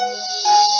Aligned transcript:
Now, 0.00 0.73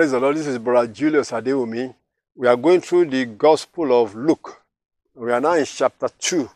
praise 0.00 0.12
the 0.12 0.18
Lord. 0.18 0.34
This 0.34 0.46
is 0.46 0.56
Brother 0.56 0.90
Julius 0.90 1.30
Adewumi. 1.30 1.94
We 2.34 2.48
are 2.48 2.56
going 2.56 2.80
through 2.80 3.04
the 3.10 3.26
Gospel 3.26 4.02
of 4.02 4.14
Luke. 4.14 4.62
We 5.14 5.30
are 5.30 5.42
now 5.42 5.52
in 5.52 5.66
chapter 5.66 6.08
2, 6.18 6.48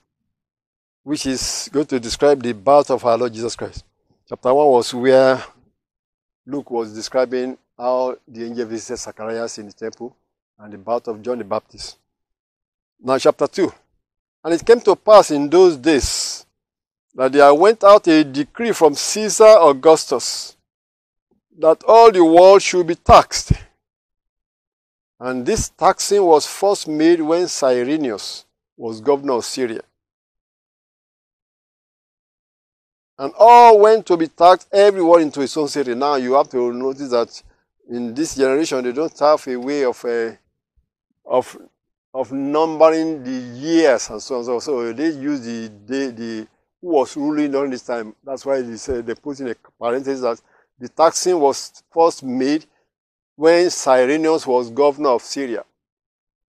which 1.03 1.27
is 1.27 1.69
going 1.70 1.84
to 1.84 2.01
describe 2.01 2.43
the 2.43 2.55
birth 2.55 2.91
of 2.91 3.05
our 3.05 3.19
Lord 3.19 3.34
Jesus 3.34 3.55
Christ. 3.55 3.84
Chapter 4.27 4.55
1 4.55 4.67
was 4.67 4.95
where 4.95 5.45
Luke 6.47 6.70
was 6.70 6.95
describing 6.95 7.59
how 7.77 8.17
the 8.27 8.47
angel 8.47 8.65
visited 8.65 8.97
Zacharias 8.97 9.59
in 9.59 9.67
the 9.67 9.75
temple 9.75 10.17
and 10.59 10.73
the 10.73 10.79
birth 10.79 11.06
of 11.09 11.20
John 11.20 11.37
the 11.37 11.45
Baptist. 11.45 11.98
Now, 12.98 13.19
chapter 13.19 13.47
2. 13.47 13.70
And 14.42 14.55
it 14.55 14.65
came 14.65 14.81
to 14.81 14.97
pass 14.97 15.31
in 15.31 15.51
those 15.51 15.77
days 15.77 16.47
that 17.15 17.31
there 17.31 17.53
went 17.53 17.84
out 17.84 18.09
a 18.09 18.25
decree 18.25 18.73
from 18.73 18.95
Caesar 18.95 19.59
Augustus 19.61 20.56
that 21.58 21.82
all 21.86 22.10
the 22.10 22.24
world 22.24 22.62
should 22.62 22.86
be 22.86 22.94
taxed. 22.94 23.52
And 25.20 25.47
this 25.47 25.69
taxing 25.69 26.22
was 26.22 26.46
first 26.46 26.88
made 26.88 27.20
when 27.20 27.46
Cyrenius 27.46 28.44
was 28.77 29.00
governor 29.00 29.34
of 29.34 29.44
Syria. 29.44 29.80
And 33.16 33.33
all 33.38 33.78
went 33.78 34.06
to 34.06 34.16
be 34.16 34.27
taxed, 34.27 34.69
everyone 34.72 35.22
into 35.22 35.41
his 35.41 35.56
own 35.56 35.69
city. 35.69 35.94
Now 35.94 36.16
you 36.16 36.33
have 36.34 36.48
to 36.50 36.72
notice 36.72 37.11
that 37.11 37.42
in 37.89 38.12
this 38.12 38.34
generation 38.34 38.83
they 38.83 38.92
don't 38.92 39.16
have 39.20 39.46
a 39.46 39.56
way 39.56 39.84
of 39.84 40.05
uh, 40.05 40.33
of 41.24 41.56
of 42.12 42.33
numbering 42.33 43.22
the 43.22 43.58
years 43.58 44.11
and 44.11 44.20
so 44.20 44.39
on. 44.39 44.44
So, 44.44 44.58
so 44.58 44.92
they 44.92 45.11
use 45.11 45.41
the 45.41 45.68
day 45.68 46.11
the 46.11 46.46
who 46.80 46.89
was 46.89 47.16
ruling 47.16 47.52
during 47.52 47.70
this 47.70 47.83
time. 47.83 48.14
That's 48.24 48.44
why 48.44 48.62
they 48.62 48.77
say 48.77 49.00
they 49.00 49.14
put 49.14 49.41
in 49.41 49.48
a 49.48 49.55
parenthesis 49.80 50.20
that 50.20 50.41
the 50.78 50.89
taxing 50.89 51.39
was 51.39 51.83
first 51.92 52.22
made 52.22 52.67
when 53.36 53.70
Cyrenius 53.70 54.47
was 54.47 54.70
governor 54.70 55.11
of 55.11 55.22
Syria. 55.22 55.64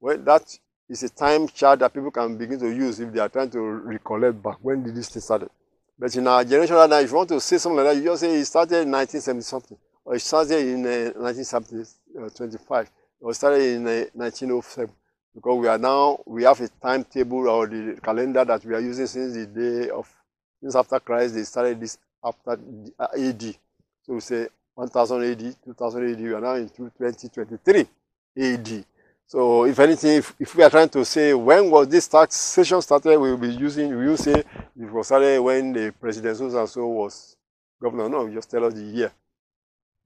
Well, 0.01 0.19
that 0.19 0.59
is 0.89 1.03
a 1.03 1.09
time 1.09 1.49
chart 1.49 1.79
that 1.81 1.93
people 1.93 2.11
can 2.11 2.37
begin 2.37 2.59
to 2.61 2.71
use 2.71 3.01
if 3.01 3.13
they 3.13 3.21
are 3.21 3.29
trying 3.29 3.51
to 3.51 3.61
recollect 3.61 4.43
back 4.43 4.57
when 4.61 4.83
did 4.83 4.95
this 4.95 5.09
thing 5.09 5.23
started. 5.23 5.51
But 5.99 6.15
in 6.17 6.27
our 6.27 6.45
generation 6.45 6.77
right 6.77 6.91
now, 6.91 6.99
if 6.99 7.11
you 7.11 7.17
want 7.17 7.29
to 7.31 7.41
say 7.41 7.59
something 7.59 7.77
like 7.77 7.87
that, 7.87 7.97
you 7.97 8.05
just 8.05 8.21
say 8.21 8.35
it 8.35 8.45
started 8.45 8.83
in 8.83 8.91
1970 8.91 9.43
something, 9.43 9.79
or 10.05 10.17
it 10.17 10.21
started 10.21 10.59
in 10.67 10.85
uh, 10.85 11.13
1925, 11.15 12.91
or 13.21 13.31
it 13.31 13.35
started 13.35 13.63
in 13.63 13.87
uh, 13.87 14.05
1907. 14.13 14.95
Because 15.35 15.59
we 15.59 15.69
are 15.69 15.79
now, 15.79 16.21
we 16.27 16.45
have 16.45 16.61
a 16.61 16.69
timetable 16.69 17.49
or 17.49 17.67
the 17.67 17.99
calendar 18.03 18.45
that 18.45 18.65
we 18.65 18.75
are 18.75 18.81
using 18.81 19.07
since 19.07 19.35
the 19.35 19.47
day 19.47 19.91
of, 19.91 20.09
since 20.61 20.77
after 20.77 21.01
Christ, 21.01 21.35
they 21.35 21.43
started 21.43 21.81
this 21.81 21.99
after 22.23 22.53
AD. 23.17 23.57
So 24.07 24.15
we 24.15 24.21
say 24.21 24.49
1000 24.75 25.23
AD, 25.23 25.57
2000 25.65 26.11
AD, 26.13 26.21
we 26.21 26.33
are 26.35 26.41
now 26.41 26.55
in 26.55 26.69
2023 26.69 27.87
AD. 28.39 28.85
So 29.27 29.65
if 29.65 29.79
anything, 29.79 30.19
if, 30.19 30.35
if 30.39 30.55
we 30.55 30.63
are 30.63 30.71
trying 30.71 30.91
to 30.91 31.05
say 31.05 31.33
when 31.33 31.71
was 31.71 31.89
this 31.89 32.07
taxation 32.07 32.83
started, 32.83 33.19
we 33.19 33.31
will 33.31 33.39
be 33.39 33.49
using, 33.49 33.97
we 33.97 34.09
will 34.09 34.17
say 34.17 34.35
it 34.35 34.93
was 34.93 35.07
started 35.07 35.41
when 35.41 35.73
the 35.73 35.95
president 35.99 36.37
so 36.37 36.59
and 36.59 36.69
so 36.69 36.87
was 36.87 37.37
governor. 37.81 38.09
No, 38.09 38.29
just 38.29 38.51
tell 38.51 38.65
us 38.65 38.75
the 38.75 38.83
year. 38.83 39.13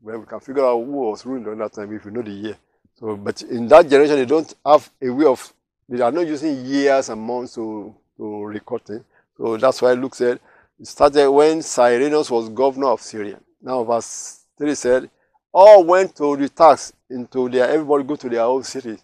Well, 0.01 0.19
we 0.21 0.27
can 0.27 0.41
figure 0.41 0.65
out 0.65 0.77
who 0.85 0.93
was 0.93 1.27
ruling 1.27 1.43
during 1.43 1.59
that 1.59 1.73
time 1.73 1.93
if 1.93 2.05
we 2.05 2.13
know 2.13 2.23
the 2.23 2.31
year. 2.31 2.57
So, 2.95 3.17
but 3.17 3.43
in 3.43 3.67
that 3.69 3.89
generation, 3.89 4.17
they 4.17 4.27
don't 4.27 4.55
have 4.65 4.89
a 5.03 5.11
way 5.11 5.25
of, 5.25 5.53
they 5.89 6.01
are 6.01 6.13
not 6.13 6.27
using 6.27 6.65
years 6.65 7.09
and 7.09 7.21
months 7.21 7.55
to, 7.55 7.95
to 8.17 8.45
record 8.45 8.85
things. 8.85 9.05
So 9.37 9.57
that's 9.57 9.83
why 9.83 9.93
Luke 9.93 10.15
said, 10.15 10.39
it 10.79 10.87
started 10.87 11.29
when 11.31 11.63
Cyrenius 11.63 12.31
was 12.31 12.49
governor 12.49 12.89
of 12.91 13.01
Syria. 13.01 13.41
Now, 13.61 13.83
verse 13.85 14.45
3 14.57 14.75
said, 14.75 15.11
All 15.53 15.85
went 15.85 16.15
to 16.17 16.37
the 16.37 16.49
tax 16.49 16.93
into 17.11 17.49
their, 17.49 17.69
everybody 17.69 18.05
go 18.05 18.17
to 18.17 18.29
their 18.29 18.43
own 18.43 18.63
city 18.63 18.97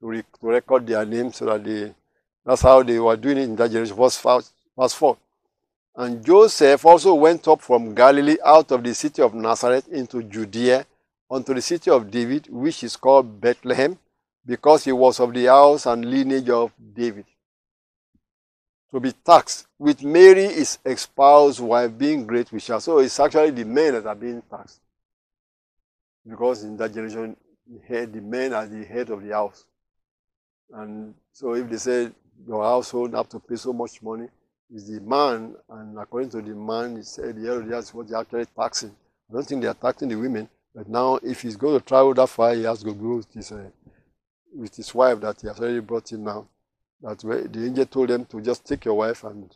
to, 0.00 0.06
re, 0.06 0.22
to 0.22 0.46
record 0.46 0.86
their 0.86 1.04
names 1.04 1.36
so 1.36 1.46
that 1.46 1.64
they, 1.64 1.94
that's 2.44 2.62
how 2.62 2.82
they 2.82 2.98
were 2.98 3.16
doing 3.16 3.38
it 3.38 3.44
in 3.44 3.56
that 3.56 3.70
generation. 3.70 3.96
Verse 3.96 4.16
4, 4.16 4.42
verse 4.76 4.94
4. 4.94 5.16
And 5.96 6.24
Joseph 6.24 6.84
also 6.84 7.14
went 7.14 7.46
up 7.46 7.62
from 7.62 7.94
Galilee 7.94 8.36
out 8.44 8.72
of 8.72 8.82
the 8.82 8.94
city 8.94 9.22
of 9.22 9.32
Nazareth 9.34 9.86
into 9.88 10.22
Judea 10.22 10.84
unto 11.30 11.54
the 11.54 11.62
city 11.62 11.90
of 11.90 12.10
David, 12.10 12.48
which 12.50 12.82
is 12.82 12.96
called 12.96 13.40
Bethlehem, 13.40 13.98
because 14.44 14.84
he 14.84 14.92
was 14.92 15.20
of 15.20 15.32
the 15.32 15.46
house 15.46 15.86
and 15.86 16.04
lineage 16.04 16.50
of 16.50 16.72
David 16.92 17.26
to 18.94 19.00
be 19.00 19.10
taxed 19.10 19.66
with 19.76 20.04
Mary 20.04 20.44
is 20.44 20.78
espoused 20.84 21.58
while 21.58 21.88
being 21.88 22.24
great 22.24 22.52
with 22.52 22.62
child. 22.62 22.80
So 22.80 23.00
it's 23.00 23.18
actually 23.18 23.50
the 23.50 23.64
men 23.64 23.94
that 23.94 24.06
are 24.06 24.14
being 24.14 24.40
taxed. 24.48 24.78
Because 26.24 26.62
in 26.62 26.76
that 26.76 26.94
generation, 26.94 27.36
the 27.88 28.20
men 28.22 28.52
are 28.52 28.66
the 28.66 28.84
head 28.84 29.10
of 29.10 29.20
the 29.20 29.34
house. 29.34 29.64
And 30.72 31.12
so 31.32 31.54
if 31.54 31.68
they 31.68 31.76
say 31.76 32.10
your 32.46 32.62
household 32.62 33.14
have 33.14 33.28
to 33.30 33.40
pay 33.40 33.56
so 33.56 33.72
much 33.72 34.00
money, 34.00 34.28
it's 34.72 34.88
the 34.88 35.00
man, 35.00 35.56
and 35.70 35.98
according 35.98 36.30
to 36.30 36.40
the 36.40 36.54
man, 36.54 36.96
he 36.96 37.02
said 37.02 37.34
the 37.34 37.48
head 37.48 37.68
is 37.76 37.92
what 37.92 38.08
they're 38.08 38.20
actually 38.20 38.46
taxing. 38.56 38.94
I 39.28 39.34
don't 39.34 39.44
think 39.44 39.62
they 39.62 39.68
are 39.68 39.74
taxing 39.74 40.08
the 40.08 40.14
women, 40.14 40.48
but 40.72 40.88
now 40.88 41.16
if 41.16 41.42
he's 41.42 41.56
going 41.56 41.80
to 41.80 41.84
travel 41.84 42.14
that 42.14 42.28
far, 42.28 42.54
he 42.54 42.62
has 42.62 42.84
to 42.84 42.92
go 42.92 43.16
with 43.16 43.32
his, 43.34 43.50
uh, 43.50 43.70
with 44.54 44.76
his 44.76 44.94
wife 44.94 45.20
that 45.20 45.40
he 45.40 45.48
has 45.48 45.58
already 45.58 45.80
brought 45.80 46.12
in 46.12 46.22
now. 46.22 46.46
That 47.04 47.18
the 47.18 47.66
angel 47.66 47.84
told 47.84 48.08
them 48.08 48.24
to 48.24 48.40
just 48.40 48.64
take 48.64 48.86
your 48.86 48.94
wife 48.94 49.24
and 49.24 49.54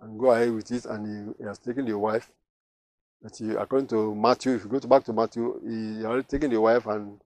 and 0.00 0.18
go 0.18 0.30
ahead 0.30 0.52
with 0.52 0.70
it, 0.70 0.84
and 0.84 1.34
he, 1.38 1.44
has 1.44 1.58
taken 1.58 1.84
the 1.84 1.98
wife. 1.98 2.30
But 3.20 3.36
he, 3.36 3.50
according 3.50 3.88
to 3.88 4.14
Matthew, 4.14 4.54
if 4.54 4.64
you 4.64 4.70
go 4.70 4.78
back 4.86 5.02
to 5.04 5.12
Matthew, 5.12 5.60
he 5.66 6.04
already 6.04 6.22
taken 6.22 6.50
the 6.50 6.60
wife 6.60 6.86
and 6.86 7.20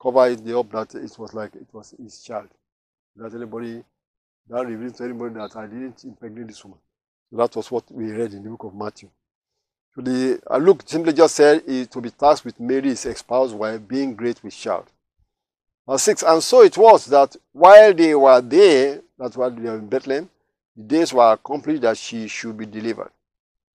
covered 0.00 0.46
it 0.46 0.54
up 0.54 0.70
that 0.72 0.94
it 0.96 1.18
was 1.18 1.32
like 1.32 1.54
it 1.54 1.68
was 1.72 1.94
his 1.98 2.22
child. 2.22 2.48
That 3.16 3.32
anybody 3.34 3.82
that 4.50 4.66
revealed 4.66 4.96
to 4.96 5.04
anybody 5.04 5.34
that 5.34 5.56
I 5.56 5.66
didn't 5.66 6.04
impregnate 6.04 6.48
this 6.48 6.62
woman. 6.62 6.80
So 7.30 7.38
that 7.38 7.56
was 7.56 7.70
what 7.70 7.90
we 7.90 8.10
read 8.10 8.34
in 8.34 8.42
the 8.42 8.50
book 8.50 8.64
of 8.64 8.74
Matthew. 8.74 9.08
So 9.94 10.02
the 10.02 10.40
uh, 10.50 10.58
Luke 10.58 10.82
simply 10.84 11.14
just 11.14 11.36
said 11.36 11.64
to 11.90 12.00
be 12.02 12.10
tasked 12.10 12.44
with 12.44 12.60
Mary's 12.60 13.06
ex-spouse 13.06 13.52
while 13.52 13.78
being 13.78 14.14
great 14.14 14.44
with 14.44 14.54
child. 14.54 14.90
Verse 15.92 16.04
6 16.04 16.22
And 16.22 16.42
so 16.42 16.62
it 16.62 16.78
was 16.78 17.04
that 17.06 17.36
while 17.52 17.92
they 17.92 18.14
were 18.14 18.40
there, 18.40 19.02
that's 19.18 19.36
why 19.36 19.50
they 19.50 19.60
were 19.60 19.76
in 19.76 19.88
Bethlehem, 19.88 20.30
the 20.74 20.82
days 20.84 21.12
were 21.12 21.32
accomplished 21.32 21.82
that 21.82 21.98
she 21.98 22.26
should 22.28 22.56
be 22.56 22.64
delivered. 22.64 23.10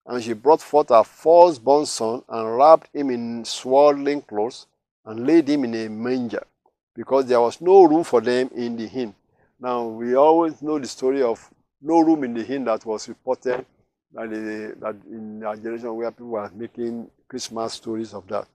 And 0.06 0.24
she 0.24 0.32
brought 0.32 0.62
forth 0.62 0.90
her 0.90 1.04
firstborn 1.04 1.86
son 1.86 2.24
and 2.30 2.56
wrapped 2.56 2.96
him 2.96 3.10
in 3.10 3.44
swaddling 3.44 4.22
clothes 4.22 4.66
and 5.04 5.28
laid 5.28 5.50
him 5.50 5.66
in 5.66 5.76
a 5.76 5.90
manger 5.90 6.46
because 6.96 7.26
there 7.26 7.42
was 7.42 7.60
no 7.60 7.84
room 7.84 8.06
for 8.06 8.22
them 8.22 8.50
in 8.56 8.78
the 8.78 8.88
inn. 8.88 9.14
Now, 9.60 9.84
we 9.84 10.16
always 10.16 10.62
know 10.62 10.80
the 10.80 10.88
story 10.88 11.22
of 11.22 11.50
no 11.82 12.00
room 12.00 12.24
in 12.24 12.34
the 12.34 12.48
inn 12.48 12.64
that 12.64 12.86
was 12.86 13.10
reported 13.10 13.66
that, 14.14 14.30
that 14.80 14.96
in 15.12 15.44
our 15.44 15.58
generation 15.58 15.94
where 15.94 16.12
people 16.12 16.28
were 16.28 16.50
making 16.56 17.10
Christmas 17.28 17.74
stories 17.74 18.14
of 18.14 18.26
that. 18.28 18.48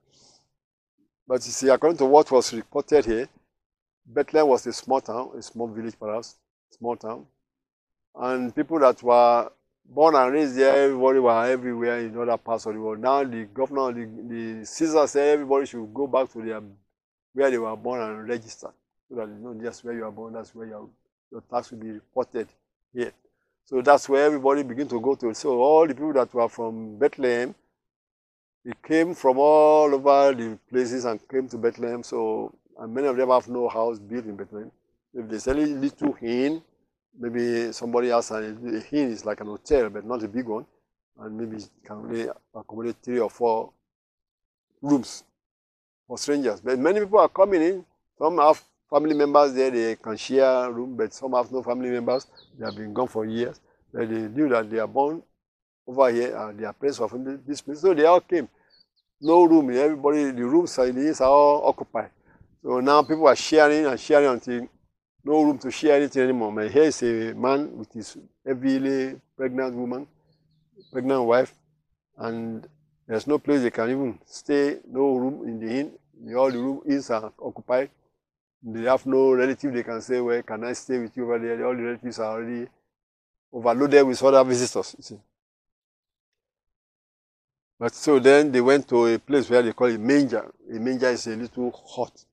But 1.28 1.44
you 1.44 1.52
see, 1.52 1.68
according 1.68 1.98
to 1.98 2.06
what 2.06 2.30
was 2.30 2.54
reported 2.54 3.04
here, 3.04 3.28
Bethlehem 4.12 4.48
was 4.48 4.66
a 4.66 4.72
small 4.72 5.00
town, 5.00 5.30
a 5.36 5.42
small 5.42 5.68
village 5.68 5.94
perhaps, 5.98 6.36
small 6.70 6.96
town. 6.96 7.26
And 8.14 8.54
people 8.54 8.78
that 8.80 9.00
were 9.02 9.50
born 9.84 10.14
and 10.16 10.32
raised 10.32 10.56
there, 10.56 10.74
everybody 10.84 11.20
were 11.20 11.46
everywhere 11.46 12.00
in 12.00 12.16
other 12.18 12.36
parts 12.36 12.66
of 12.66 12.74
the 12.74 12.80
world. 12.80 12.98
Now 13.00 13.22
the 13.22 13.44
governor, 13.44 13.92
the, 13.92 14.06
the 14.60 14.66
Caesar 14.66 15.06
said 15.06 15.34
everybody 15.34 15.66
should 15.66 15.94
go 15.94 16.06
back 16.06 16.30
to 16.32 16.42
their 16.42 16.60
where 17.32 17.50
they 17.50 17.58
were 17.58 17.76
born 17.76 18.00
and 18.00 18.28
register. 18.28 18.70
So 19.08 19.14
that 19.16 19.28
you 19.28 19.38
know 19.40 19.54
just 19.62 19.84
where 19.84 19.94
you 19.94 20.04
are 20.04 20.10
born, 20.10 20.32
that's 20.32 20.54
where 20.54 20.66
your, 20.66 20.88
your 21.30 21.42
tax 21.42 21.70
will 21.70 21.78
be 21.78 21.90
reported 21.92 22.48
here. 22.92 23.12
So 23.64 23.80
that's 23.80 24.08
where 24.08 24.24
everybody 24.24 24.64
began 24.64 24.88
to 24.88 25.00
go 25.00 25.14
to. 25.14 25.32
So 25.34 25.60
all 25.60 25.86
the 25.86 25.94
people 25.94 26.12
that 26.14 26.34
were 26.34 26.48
from 26.48 26.98
Bethlehem, 26.98 27.54
they 28.64 28.72
came 28.82 29.14
from 29.14 29.38
all 29.38 29.94
over 29.94 30.34
the 30.34 30.58
places 30.68 31.04
and 31.04 31.20
came 31.28 31.48
to 31.48 31.56
Bethlehem. 31.56 32.02
So 32.02 32.52
and 32.80 32.94
many 32.94 33.06
of 33.06 33.16
them 33.16 33.28
have 33.30 33.48
no 33.48 33.68
house 33.68 33.98
built 33.98 34.24
in 34.24 34.36
Bethlehem. 34.36 34.70
If 35.14 35.28
there's 35.28 35.46
a 35.46 35.54
little 35.54 36.16
inn, 36.22 36.62
maybe 37.18 37.72
somebody 37.72 38.10
else, 38.10 38.30
a, 38.30 38.36
a 38.36 38.82
inn 38.90 39.12
is 39.12 39.24
like 39.24 39.40
an 39.40 39.46
hotel, 39.46 39.90
but 39.90 40.04
not 40.04 40.22
a 40.24 40.28
big 40.28 40.46
one, 40.46 40.66
and 41.20 41.36
maybe 41.36 41.56
it 41.58 41.70
can 41.84 41.96
only 41.96 42.26
accommodate 42.54 42.96
three 43.02 43.20
or 43.20 43.30
four 43.30 43.72
rooms 44.82 45.24
for 46.08 46.18
strangers. 46.18 46.60
But 46.60 46.78
many 46.78 47.00
people 47.00 47.20
are 47.20 47.28
coming 47.28 47.62
in 47.62 47.84
Some 48.20 48.36
have 48.36 48.62
family 48.90 49.14
members 49.14 49.54
there, 49.54 49.70
they 49.70 49.96
can 49.96 50.16
share 50.16 50.44
a 50.44 50.70
room, 50.70 50.94
but 50.94 51.14
some 51.14 51.32
have 51.32 51.50
no 51.50 51.62
family 51.62 51.90
members. 51.90 52.26
They 52.58 52.66
have 52.66 52.76
been 52.76 52.92
gone 52.92 53.08
for 53.08 53.24
years. 53.24 53.58
But 53.92 54.10
they 54.10 54.28
knew 54.28 54.48
that 54.50 54.68
they 54.70 54.78
are 54.78 54.86
born 54.86 55.22
over 55.86 56.10
here 56.10 56.36
and 56.36 56.58
they 56.58 56.66
are 56.66 56.74
placed 56.74 56.98
from 56.98 57.40
this 57.46 57.62
place. 57.62 57.80
So 57.80 57.94
they 57.94 58.04
all 58.04 58.20
came. 58.20 58.46
No 59.22 59.44
room. 59.44 59.70
Everybody, 59.70 60.32
the 60.32 60.44
rooms 60.44 60.78
are, 60.78 60.86
are 60.88 61.30
all 61.30 61.68
occupied. 61.68 62.10
So 62.62 62.80
now 62.80 63.02
people 63.02 63.26
are 63.26 63.36
sharing 63.36 63.86
and 63.86 63.98
sharing 63.98 64.28
until 64.28 64.68
no 65.24 65.42
room 65.42 65.58
to 65.58 65.70
share 65.70 65.96
anything 65.96 66.22
anymore. 66.22 66.52
My 66.52 66.68
here 66.68 66.84
is 66.84 67.02
a 67.02 67.34
man 67.34 67.76
with 67.76 67.92
his 67.92 68.16
heavily 68.46 69.18
pregnant 69.36 69.74
woman, 69.74 70.06
pregnant 70.92 71.24
wife, 71.24 71.54
and 72.18 72.66
there's 73.06 73.26
no 73.26 73.38
place 73.38 73.62
they 73.62 73.70
can 73.70 73.90
even 73.90 74.18
stay, 74.26 74.78
no 74.86 75.16
room 75.16 75.48
in 75.48 75.58
the 75.58 75.80
inn. 75.80 76.36
All 76.36 76.50
the 76.50 76.58
room 76.58 76.82
inns 76.86 77.08
are 77.10 77.32
occupied. 77.40 77.90
They 78.62 78.82
have 78.82 79.06
no 79.06 79.32
relative 79.32 79.72
they 79.72 79.82
can 79.82 80.02
say, 80.02 80.20
Where 80.20 80.42
can 80.42 80.62
I 80.64 80.74
stay 80.74 80.98
with 80.98 81.16
you 81.16 81.24
over 81.24 81.38
there? 81.38 81.66
All 81.66 81.74
the 81.74 81.82
relatives 81.82 82.18
are 82.18 82.32
already 82.32 82.68
overloaded 83.50 84.06
with 84.06 84.22
other 84.22 84.44
visitors. 84.44 84.94
You 84.98 85.02
see. 85.02 85.20
But 87.78 87.94
so 87.94 88.18
then 88.18 88.52
they 88.52 88.60
went 88.60 88.86
to 88.88 89.06
a 89.06 89.18
place 89.18 89.48
where 89.48 89.62
they 89.62 89.72
call 89.72 89.86
it 89.86 89.98
manger. 89.98 90.52
A 90.70 90.78
manger 90.78 91.08
is 91.08 91.26
a 91.26 91.36
little 91.36 91.70
hut 91.96 92.26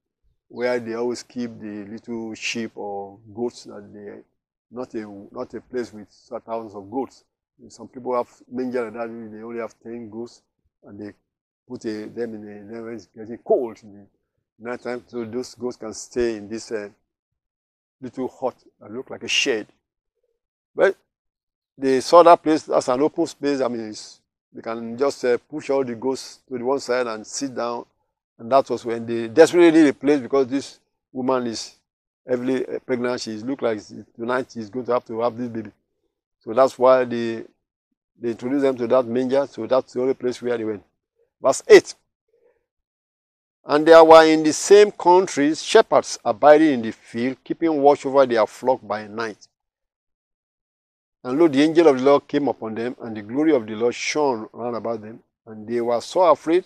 where 0.48 0.80
they 0.80 0.94
always 0.94 1.24
keep 1.24 1.60
the 1.60 1.86
little 1.90 2.34
sheep 2.34 2.72
or 2.76 3.20
goats 3.34 3.66
that 3.66 3.92
they 3.94 4.22
not 4.72 4.94
a 4.96 5.28
not 5.32 5.54
a 5.54 5.62
place 5.62 5.94
with 5.94 6.08
thousands 6.46 6.76
of 6.76 6.90
goats. 6.90 7.24
Some 7.70 7.88
people 7.88 8.16
have 8.16 8.30
manger 8.52 8.86
like 8.86 8.94
that 8.94 9.30
they 9.32 9.42
only 9.42 9.60
have 9.60 9.76
ten 9.82 10.10
goats 10.10 10.42
and 10.84 11.00
they 11.00 11.14
put 11.68 11.84
a, 11.86 12.08
them 12.08 12.36
in 12.36 12.44
a 12.44 12.72
then 12.72 12.94
it's 12.94 13.08
getting 13.08 13.38
cold 13.40 13.80
in 13.84 14.08
the 14.60 14.70
night 14.70 14.82
time 14.82 15.04
so 15.08 15.26
those 15.26 15.56
goats 15.56 15.76
can 15.78 15.94
stay 15.94 16.36
in 16.36 16.48
this 16.48 16.72
uh, 16.72 16.90
little 18.02 18.28
hut 18.28 18.56
that 18.80 18.92
look 18.92 19.10
like 19.10 19.24
a 19.24 19.28
shed. 19.28 19.68
But 20.76 20.96
they 21.78 22.00
saw 22.02 22.24
that 22.24 22.42
place 22.42 22.70
as 22.70 22.88
an 22.88 23.02
open 23.02 23.26
space. 23.28 23.62
I 23.62 23.68
mean, 23.68 23.94
they 24.54 24.62
can 24.62 24.98
just 24.98 25.26
uh, 25.26 25.38
push 25.50 25.70
all 25.70 25.84
the 25.84 25.96
goats 25.96 26.40
to 26.48 26.58
the 26.58 26.64
one 26.64 26.80
side 26.80 27.08
and 27.08 27.26
sit 27.26 27.56
down 27.56 27.86
and 28.39 28.51
that 28.51 28.69
was 28.69 28.86
when 28.86 29.06
they 29.06 29.28
desperately 29.28 29.72
need 29.72 29.89
a 29.89 29.94
place 29.94 30.19
because 30.19 30.48
this 30.48 30.80
woman 31.12 31.48
is 31.48 31.75
heavily 32.28 32.66
uh, 32.66 32.80
pregnant. 32.86 33.22
She 33.22 33.31
look 33.38 33.62
like 33.62 33.80
tonight 34.16 34.48
she's 34.54 34.69
going 34.69 34.86
to 34.86 34.94
have 34.94 35.06
to 35.06 35.22
have 35.22 35.38
this 35.38 35.50
baby. 35.50 35.72
So 36.44 36.54
that's 36.54 36.78
why 36.78 37.04
they 37.04 37.44
they 38.19 38.31
introduced 38.31 38.63
them 38.63 38.78
to 38.78 38.88
that 38.88 39.06
manger. 39.06 39.48
So 39.48 39.66
that's 39.68 39.94
the 39.94 40.01
only 40.01 40.13
place 40.13 40.42
where 40.42 40.57
they 40.57 40.63
went. 40.63 40.84
Verse 41.42 41.63
8. 41.68 41.95
And 43.66 43.86
there 43.86 44.04
were 44.04 44.25
in 44.25 44.44
the 44.44 44.54
same 44.54 44.92
countries 44.92 45.62
shepherds 45.62 46.18
abiding 46.24 46.74
in 46.74 46.81
the 46.81 46.92
field, 46.92 47.38
keeping 47.44 47.81
watch 47.81 48.06
over 48.06 48.25
their 48.25 48.48
flock 48.48 48.80
by 48.81 49.07
night. 49.07 49.48
And 51.24 51.38
lo, 51.38 51.48
the 51.48 51.62
angel 51.62 51.88
of 51.89 51.98
the 51.98 52.04
Lord 52.04 52.28
came 52.28 52.48
upon 52.48 52.75
them, 52.75 52.95
and 53.01 53.18
the 53.18 53.22
glory 53.22 53.54
of 53.54 53.68
the 53.68 53.75
Lord 53.75 53.94
shone 53.94 54.48
round 54.54 54.78
about 54.78 55.01
them. 55.01 55.19
And 55.45 55.68
they 55.68 55.81
were 55.81 56.00
so 56.00 56.22
afraid 56.22 56.66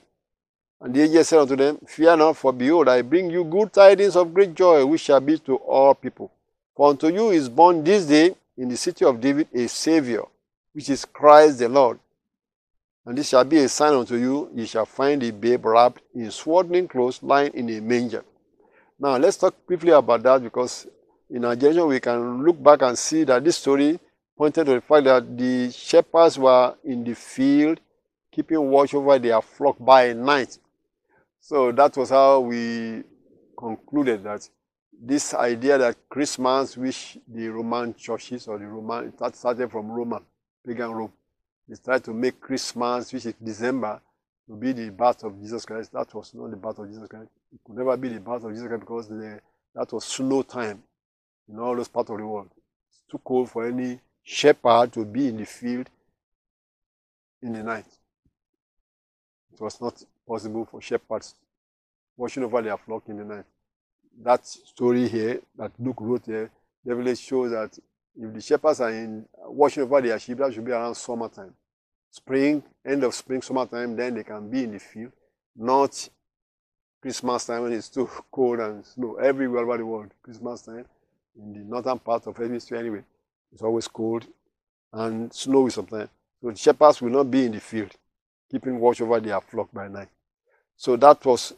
and 0.82 0.96
the 0.96 1.04
angel 1.04 1.24
said 1.24 1.40
unto 1.40 1.56
them, 1.56 1.78
Fear 1.86 2.18
not, 2.18 2.38
for 2.38 2.52
behold, 2.52 2.90
I 2.90 3.04
bring 3.04 3.30
you 3.30 3.44
good 3.44 3.72
tidings 3.72 4.16
of 4.16 4.34
great 4.34 4.56
joy, 4.56 4.84
which 4.84 5.02
shall 5.02 5.20
be 5.20 5.38
to 5.40 5.56
all 5.58 5.94
people. 5.94 6.32
For 6.76 6.90
unto 6.90 7.08
you 7.08 7.30
is 7.30 7.48
born 7.50 7.84
this 7.84 8.06
day 8.06 8.36
in 8.58 8.68
the 8.68 8.78
city 8.78 9.06
of 9.06 9.22
David 9.22 9.48
a 9.54 9.68
Savior, 9.68 10.24
which 10.74 10.90
is 10.90 11.06
Christ 11.06 11.60
the 11.60 11.70
Lord. 11.70 12.00
And 13.06 13.16
this 13.16 13.30
shall 13.30 13.44
be 13.44 13.58
a 13.58 13.70
sign 13.70 13.94
unto 13.94 14.16
you, 14.16 14.50
ye 14.56 14.66
shall 14.66 14.88
find 14.88 15.22
a 15.22 15.32
babe 15.32 15.66
wrapped 15.66 16.02
in 16.16 16.32
swaddling 16.32 16.88
clothes, 16.88 17.22
lying 17.22 17.54
in 17.54 17.70
a 17.70 17.80
manger. 17.80 18.24
Now, 19.00 19.18
let's 19.18 19.38
talk 19.38 19.56
briefly 19.68 19.92
about 19.92 20.24
that 20.24 20.42
because 20.42 20.88
in 21.30 21.46
our 21.46 21.56
generation 21.56 21.88
we 21.88 22.00
can 22.00 22.44
look 22.44 22.62
back 22.62 22.82
and 22.82 22.98
see 22.98 23.24
that 23.26 23.44
this 23.44 23.58
story 23.58 24.00
pointed 24.36 24.66
to 24.66 24.74
the 24.74 24.82
fact 24.82 25.04
that 25.06 25.38
the 25.38 25.72
shepherds 25.72 26.40
were 26.40 26.74
in 26.84 27.04
the 27.04 27.14
field 27.14 27.80
keeping 28.32 28.60
watch 28.70 28.94
over 28.94 29.20
their 29.20 29.42
flock 29.42 29.76
by 29.80 30.14
night. 30.14 30.58
So 31.42 31.72
that 31.72 31.98
was 31.98 32.12
how 32.12 32.40
we 32.40 33.04
concluded 33.58 34.24
that 34.24 34.48
this 35.04 35.34
idea 35.34 35.80
that 35.80 35.98
Christmas, 36.08 36.78
which 36.78 37.18
the 37.28 37.48
Roman 37.50 37.96
churches 37.96 38.48
or 38.48 38.60
the 38.60 38.68
Roman, 38.68 39.12
that 39.20 39.36
started 39.36 39.72
from 39.72 39.92
Roman, 39.92 40.24
pagan 40.66 40.92
Rome, 40.92 41.12
they 41.68 41.76
tried 41.84 42.04
to 42.04 42.14
make 42.14 42.40
Christmas, 42.40 43.12
which 43.12 43.26
is 43.26 43.34
December, 43.44 44.00
to 44.48 44.56
be 44.56 44.72
the 44.72 44.92
birth 44.92 45.24
of 45.24 45.40
Jesus 45.42 45.66
Christ. 45.66 45.92
That 45.94 46.14
was 46.14 46.32
not 46.36 46.52
the 46.52 46.58
birth 46.58 46.78
of 46.78 46.88
Jesus 46.88 47.08
Christ. 47.08 47.32
It 47.52 47.60
could 47.66 47.76
never 47.76 47.98
be 47.98 48.10
the 48.10 48.20
birth 48.20 48.44
of 48.44 48.52
Jesus 48.52 48.68
Christ 48.68 48.82
because 48.82 49.08
the, 49.08 49.40
that 49.74 49.92
was 49.92 50.06
snow 50.06 50.44
time 50.44 50.84
in 51.50 51.58
all 51.58 51.76
those 51.76 51.88
parts 51.88 52.12
of 52.12 52.18
the 52.18 52.26
world. 52.26 52.50
It's 52.90 53.02
too 53.10 53.20
cold 53.24 53.50
for 53.50 53.66
any 53.66 54.00
shepherd 54.22 54.94
to 54.94 55.06
be 55.06 55.28
in 55.30 55.38
the 55.38 55.46
field 55.46 55.90
in 57.42 57.54
the 57.54 57.64
night. 57.64 57.88
It 59.54 59.60
was 59.60 59.82
not 59.82 60.04
possible 60.32 60.66
for 60.66 60.82
shepherds 60.82 61.36
watching 62.16 62.44
over 62.44 62.62
their 62.62 62.78
flock 62.78 63.04
in 63.10 63.18
the 63.18 63.26
night. 63.26 63.44
That 64.24 64.48
story 64.48 65.10
here 65.10 65.42
that 65.58 65.72
Luke 65.78 65.98
wrote 66.00 66.26
here 66.26 66.50
definitely 66.88 67.16
shows 67.16 67.52
that 67.52 67.78
if 68.16 68.34
the 68.34 68.40
shepherds 68.40 68.80
are 68.80 68.92
in 68.92 69.26
watching 69.46 69.84
over 69.84 70.02
their 70.02 70.18
sheep, 70.20 70.38
that 70.38 70.54
should 70.54 70.64
be 70.64 70.72
around 70.72 70.96
summertime. 70.96 71.54
Spring, 72.10 72.64
end 72.86 73.04
of 73.04 73.14
spring, 73.14 73.42
summertime, 73.42 73.94
then 73.96 74.16
they 74.16 74.24
can 74.24 74.50
be 74.50 74.64
in 74.64 74.72
the 74.72 74.80
field, 74.80 75.12
not 75.56 76.10
Christmas 77.02 77.46
time 77.46 77.64
when 77.64 77.74
it's 77.74 77.90
too 77.90 78.10
cold 78.32 78.60
and 78.60 78.86
snow 78.86 79.16
everywhere 79.16 79.64
over 79.64 79.78
the 79.78 79.86
world. 79.86 80.12
Christmas 80.24 80.62
time 80.62 80.86
in 81.38 81.54
the 81.54 81.60
northern 81.60 82.00
part 82.00 82.26
of 82.28 82.38
hemisphere 82.38 82.78
anyway, 82.78 83.04
it's 83.52 83.64
always 83.64 83.88
cold 83.88 84.26
and 84.94 85.34
snowy 85.34 85.72
sometimes. 85.72 86.10
So 86.42 86.52
the 86.52 86.56
shepherds 86.56 87.02
will 87.02 87.10
not 87.10 87.30
be 87.30 87.46
in 87.46 87.52
the 87.52 87.60
field, 87.60 87.92
keeping 88.50 88.80
watch 88.80 89.02
over 89.02 89.20
their 89.20 89.42
flock 89.42 89.70
by 89.74 89.90
night. 89.90 90.08
So 90.82 90.96
that 90.96 91.24
was 91.24 91.54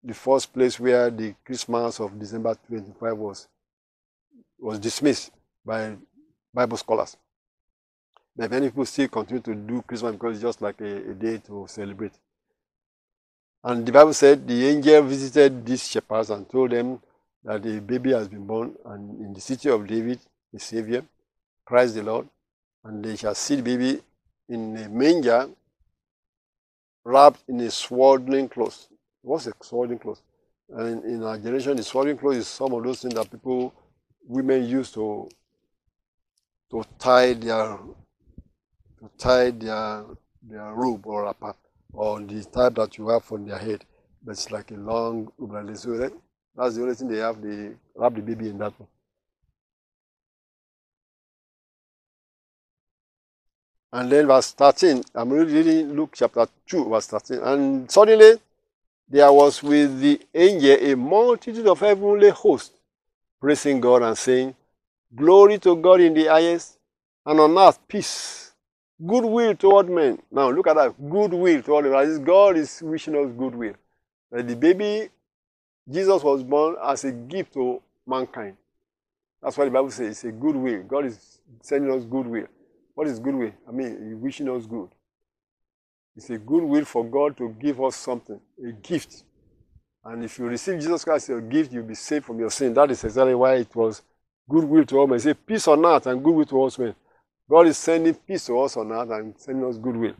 the 0.00 0.14
first 0.14 0.52
place 0.52 0.78
where 0.78 1.10
the 1.10 1.34
Christmas 1.44 1.98
of 1.98 2.16
December 2.16 2.56
25 2.68 3.18
was, 3.18 3.48
was 4.60 4.78
dismissed 4.78 5.32
by 5.66 5.96
Bible 6.54 6.76
scholars. 6.76 7.16
But 8.36 8.52
many 8.52 8.68
people 8.68 8.86
still 8.86 9.08
continue 9.08 9.42
to 9.42 9.56
do 9.56 9.82
Christmas 9.82 10.12
because 10.12 10.36
it's 10.36 10.42
just 10.42 10.62
like 10.62 10.80
a, 10.80 11.10
a 11.10 11.14
day 11.14 11.38
to 11.48 11.66
celebrate. 11.68 12.12
And 13.64 13.84
the 13.84 13.90
Bible 13.90 14.14
said 14.14 14.46
the 14.46 14.68
angel 14.68 15.02
visited 15.02 15.66
these 15.66 15.88
shepherds 15.88 16.30
and 16.30 16.48
told 16.48 16.70
them 16.70 17.02
that 17.42 17.66
a 17.66 17.80
baby 17.80 18.12
has 18.12 18.28
been 18.28 18.46
born 18.46 18.72
and 18.84 19.20
in 19.20 19.32
the 19.32 19.40
city 19.40 19.68
of 19.68 19.84
David, 19.84 20.20
the 20.52 20.60
Savior, 20.60 21.02
Christ 21.64 21.96
the 21.96 22.04
Lord, 22.04 22.28
and 22.84 23.04
they 23.04 23.16
shall 23.16 23.34
see 23.34 23.56
the 23.56 23.62
baby 23.62 24.00
in 24.48 24.76
a 24.76 24.88
manger 24.88 25.48
wrapped 27.08 27.42
in 27.48 27.60
a 27.60 27.70
swaddling 27.70 28.48
cloth. 28.50 28.86
What's 29.22 29.46
a 29.46 29.52
swaddling 29.62 29.98
cloth? 29.98 30.20
And 30.68 31.02
in 31.04 31.22
our 31.24 31.38
generation, 31.38 31.76
the 31.76 31.82
swaddling 31.82 32.18
cloth 32.18 32.36
is 32.36 32.46
some 32.46 32.72
of 32.74 32.84
those 32.84 33.00
things 33.00 33.14
that 33.14 33.30
people, 33.30 33.72
women 34.26 34.66
use 34.66 34.92
to 34.92 35.28
to 36.70 36.84
tie 36.98 37.32
their 37.32 37.78
to 38.98 39.10
tie 39.16 39.50
their 39.50 40.04
their 40.42 40.74
robe 40.74 41.06
or 41.06 41.24
wrapper 41.24 41.54
or 41.94 42.20
the 42.20 42.44
type 42.44 42.74
that 42.74 42.98
you 42.98 43.08
have 43.08 43.32
on 43.32 43.46
their 43.46 43.58
head. 43.58 43.84
That's 44.22 44.50
like 44.50 44.70
a 44.70 44.74
long 44.74 45.32
robe 45.38 45.52
like 45.52 45.66
this. 45.66 45.82
So 45.82 45.96
that, 45.96 46.12
that's 46.54 46.76
the 46.76 46.82
only 46.82 46.94
thing 46.94 47.08
they 47.08 47.18
have. 47.18 47.40
They 47.40 47.70
wrap 47.94 48.14
the 48.14 48.20
baby 48.20 48.50
in 48.50 48.58
that 48.58 48.78
one. 48.78 48.88
And 53.92 54.12
then 54.12 54.26
verse 54.26 54.52
13, 54.52 55.02
I'm 55.14 55.30
reading 55.30 55.94
Luke 55.94 56.10
chapter 56.14 56.46
2, 56.66 56.88
verse 56.90 57.06
13. 57.06 57.38
And 57.38 57.90
suddenly 57.90 58.34
there 59.08 59.32
was 59.32 59.62
with 59.62 60.00
the 60.00 60.20
angel 60.34 60.76
a 60.78 60.94
multitude 60.94 61.66
of 61.66 61.80
heavenly 61.80 62.28
hosts, 62.28 62.76
praising 63.40 63.80
God 63.80 64.02
and 64.02 64.16
saying, 64.18 64.54
Glory 65.14 65.58
to 65.60 65.74
God 65.76 66.02
in 66.02 66.12
the 66.12 66.26
highest, 66.26 66.78
and 67.24 67.40
on 67.40 67.56
earth 67.56 67.78
peace, 67.88 68.52
goodwill 69.04 69.54
toward 69.54 69.88
men. 69.88 70.18
Now 70.30 70.50
look 70.50 70.66
at 70.66 70.76
that, 70.76 70.94
goodwill 71.08 71.62
toward 71.62 71.86
men. 71.86 72.24
God 72.24 72.58
is 72.58 72.82
wishing 72.82 73.16
us 73.16 73.32
goodwill. 73.32 73.72
That 74.30 74.46
the 74.46 74.54
baby, 74.54 75.08
Jesus 75.90 76.22
was 76.22 76.42
born 76.42 76.76
as 76.84 77.04
a 77.04 77.12
gift 77.12 77.54
to 77.54 77.80
mankind. 78.06 78.58
That's 79.42 79.56
why 79.56 79.64
the 79.64 79.70
Bible 79.70 79.90
says 79.90 80.10
it's 80.10 80.24
a 80.24 80.32
goodwill. 80.32 80.82
God 80.82 81.06
is 81.06 81.40
sending 81.62 81.90
us 81.90 82.04
goodwill. 82.04 82.48
What 82.98 83.06
is 83.06 83.20
goodwill? 83.20 83.52
I 83.68 83.70
mean, 83.70 84.20
wishing 84.20 84.48
us 84.48 84.66
good. 84.66 84.88
It's 86.16 86.30
a 86.30 86.36
good 86.36 86.64
will 86.64 86.84
for 86.84 87.04
God 87.04 87.36
to 87.36 87.50
give 87.50 87.80
us 87.80 87.94
something, 87.94 88.40
a 88.60 88.72
gift. 88.72 89.22
And 90.04 90.24
if 90.24 90.36
you 90.36 90.46
receive 90.46 90.80
Jesus 90.80 91.04
Christ 91.04 91.26
as 91.26 91.28
your 91.28 91.40
gift, 91.40 91.72
you'll 91.72 91.84
be 91.84 91.94
saved 91.94 92.24
from 92.24 92.40
your 92.40 92.50
sin. 92.50 92.74
That 92.74 92.90
is 92.90 93.04
exactly 93.04 93.36
why 93.36 93.54
it 93.54 93.72
was 93.76 94.02
good 94.50 94.64
will 94.64 94.84
to 94.84 94.98
all 94.98 95.06
men. 95.06 95.20
Say 95.20 95.34
peace 95.34 95.68
on 95.68 95.86
earth 95.86 96.08
and 96.08 96.24
goodwill 96.24 96.46
to 96.46 96.56
all 96.56 96.72
men. 96.76 96.92
God 97.48 97.68
is 97.68 97.78
sending 97.78 98.14
peace 98.14 98.46
to 98.46 98.58
us 98.58 98.76
on 98.76 98.90
earth 98.90 99.10
and 99.10 99.32
sending 99.38 99.64
us 99.64 99.78
goodwill. 99.78 100.14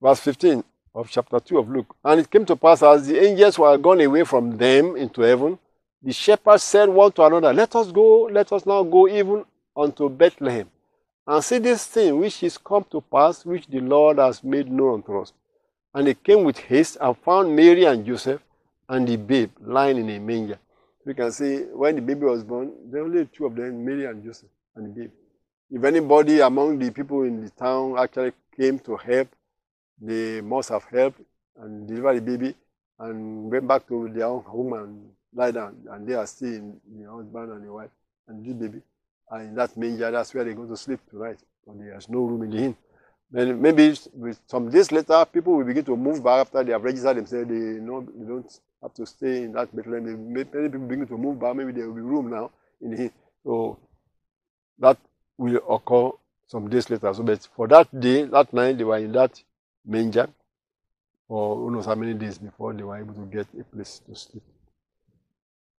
Verse 0.00 0.20
15. 0.20 0.62
of 0.94 1.10
chapter 1.10 1.40
2 1.40 1.58
of 1.58 1.68
Luke. 1.70 1.92
And 2.04 2.20
it 2.20 2.30
came 2.30 2.46
to 2.46 2.54
pass 2.54 2.84
as 2.84 3.08
the 3.08 3.18
angels 3.20 3.58
were 3.58 3.76
gone 3.78 4.00
away 4.00 4.22
from 4.22 4.56
them 4.56 4.94
into 4.94 5.22
heaven, 5.22 5.58
the 6.00 6.12
shepherds 6.12 6.62
said 6.62 6.88
one 6.88 7.10
to 7.12 7.24
another, 7.24 7.52
Let 7.52 7.74
us 7.74 7.90
go, 7.90 8.28
let 8.30 8.52
us 8.52 8.64
now 8.64 8.84
go 8.84 9.08
even 9.08 9.44
unto 9.76 10.08
Bethlehem, 10.08 10.68
and 11.26 11.44
see 11.44 11.58
this 11.58 11.86
thing 11.86 12.18
which 12.18 12.42
is 12.42 12.58
come 12.58 12.84
to 12.90 13.00
pass, 13.00 13.44
which 13.44 13.66
the 13.66 13.80
Lord 13.80 14.18
has 14.18 14.42
made 14.42 14.70
known 14.70 14.94
unto 14.94 15.20
us. 15.20 15.32
And 15.94 16.06
they 16.06 16.14
came 16.14 16.44
with 16.44 16.58
haste 16.58 16.96
and 17.00 17.16
found 17.18 17.54
Mary 17.54 17.84
and 17.84 18.04
Joseph 18.04 18.40
and 18.88 19.06
the 19.06 19.16
babe 19.16 19.50
lying 19.60 19.98
in 19.98 20.10
a 20.10 20.18
manger. 20.18 20.58
We 21.04 21.14
can 21.14 21.32
see 21.32 21.58
when 21.72 21.96
the 21.96 22.02
baby 22.02 22.24
was 22.24 22.44
born, 22.44 22.72
there 22.90 23.02
were 23.02 23.08
only 23.08 23.26
two 23.26 23.46
of 23.46 23.56
them, 23.56 23.84
Mary 23.84 24.06
and 24.06 24.22
Joseph 24.24 24.48
and 24.76 24.86
the 24.86 25.00
babe. 25.00 25.10
If 25.70 25.84
anybody 25.84 26.40
among 26.40 26.78
the 26.78 26.90
people 26.90 27.22
in 27.22 27.42
the 27.44 27.50
town 27.50 27.96
actually 27.98 28.32
came 28.56 28.78
to 28.80 28.96
help, 28.96 29.28
they 30.00 30.40
must 30.40 30.68
have 30.68 30.84
helped 30.84 31.20
and 31.56 31.86
delivered 31.88 32.16
the 32.16 32.20
baby 32.22 32.54
and 32.98 33.50
went 33.50 33.66
back 33.66 33.86
to 33.88 34.08
their 34.08 34.26
own 34.26 34.42
home 34.42 34.72
and 34.74 35.10
lie 35.34 35.50
down. 35.50 35.76
And 35.90 36.06
they 36.06 36.14
are 36.14 36.26
still 36.26 36.48
in 36.48 36.80
the 37.00 37.10
husband 37.10 37.52
and 37.52 37.66
the 37.66 37.72
wife 37.72 37.90
and 38.28 38.44
the 38.44 38.52
baby. 38.54 38.82
And 39.32 39.48
in 39.48 39.54
that 39.54 39.74
manger, 39.78 40.10
that's 40.10 40.34
where 40.34 40.44
they 40.44 40.52
go 40.52 40.66
to 40.66 40.76
sleep 40.76 41.00
tonight. 41.10 41.38
But 41.66 41.78
there's 41.78 42.08
no 42.10 42.20
room 42.20 42.42
in 42.42 42.50
the 42.50 42.58
inn. 42.58 42.76
Then 43.30 43.62
maybe 43.62 43.94
some 44.46 44.68
days 44.68 44.92
later, 44.92 45.24
people 45.24 45.56
will 45.56 45.64
begin 45.64 45.86
to 45.86 45.96
move 45.96 46.22
back 46.22 46.40
after 46.40 46.62
they 46.62 46.72
have 46.72 46.84
registered 46.84 47.16
themselves. 47.16 47.48
They, 47.48 47.54
know, 47.54 48.06
they 48.14 48.26
don't 48.26 48.60
have 48.82 48.92
to 48.92 49.06
stay 49.06 49.44
in 49.44 49.52
that 49.52 49.74
Bethlehem. 49.74 50.32
Many 50.32 50.44
people 50.44 50.68
begin 50.80 51.06
to 51.06 51.16
move 51.16 51.40
back. 51.40 51.56
Maybe 51.56 51.72
there 51.72 51.86
will 51.86 51.94
be 51.94 52.02
room 52.02 52.28
now 52.28 52.50
in 52.82 52.90
the 52.90 53.02
inn. 53.04 53.12
So 53.42 53.78
that 54.78 54.98
will 55.38 55.62
occur 55.66 56.10
some 56.46 56.68
days 56.68 56.90
later. 56.90 57.14
So, 57.14 57.22
but 57.22 57.48
for 57.56 57.66
that 57.68 57.88
day, 57.98 58.24
that 58.24 58.52
night, 58.52 58.76
they 58.76 58.84
were 58.84 58.98
in 58.98 59.12
that 59.12 59.42
manger 59.86 60.28
for 61.26 61.56
who 61.56 61.70
knows 61.70 61.86
how 61.86 61.94
many 61.94 62.12
days 62.12 62.36
before 62.36 62.74
they 62.74 62.82
were 62.82 62.98
able 62.98 63.14
to 63.14 63.24
get 63.24 63.46
a 63.58 63.64
place 63.64 64.02
to 64.06 64.14
sleep 64.14 64.42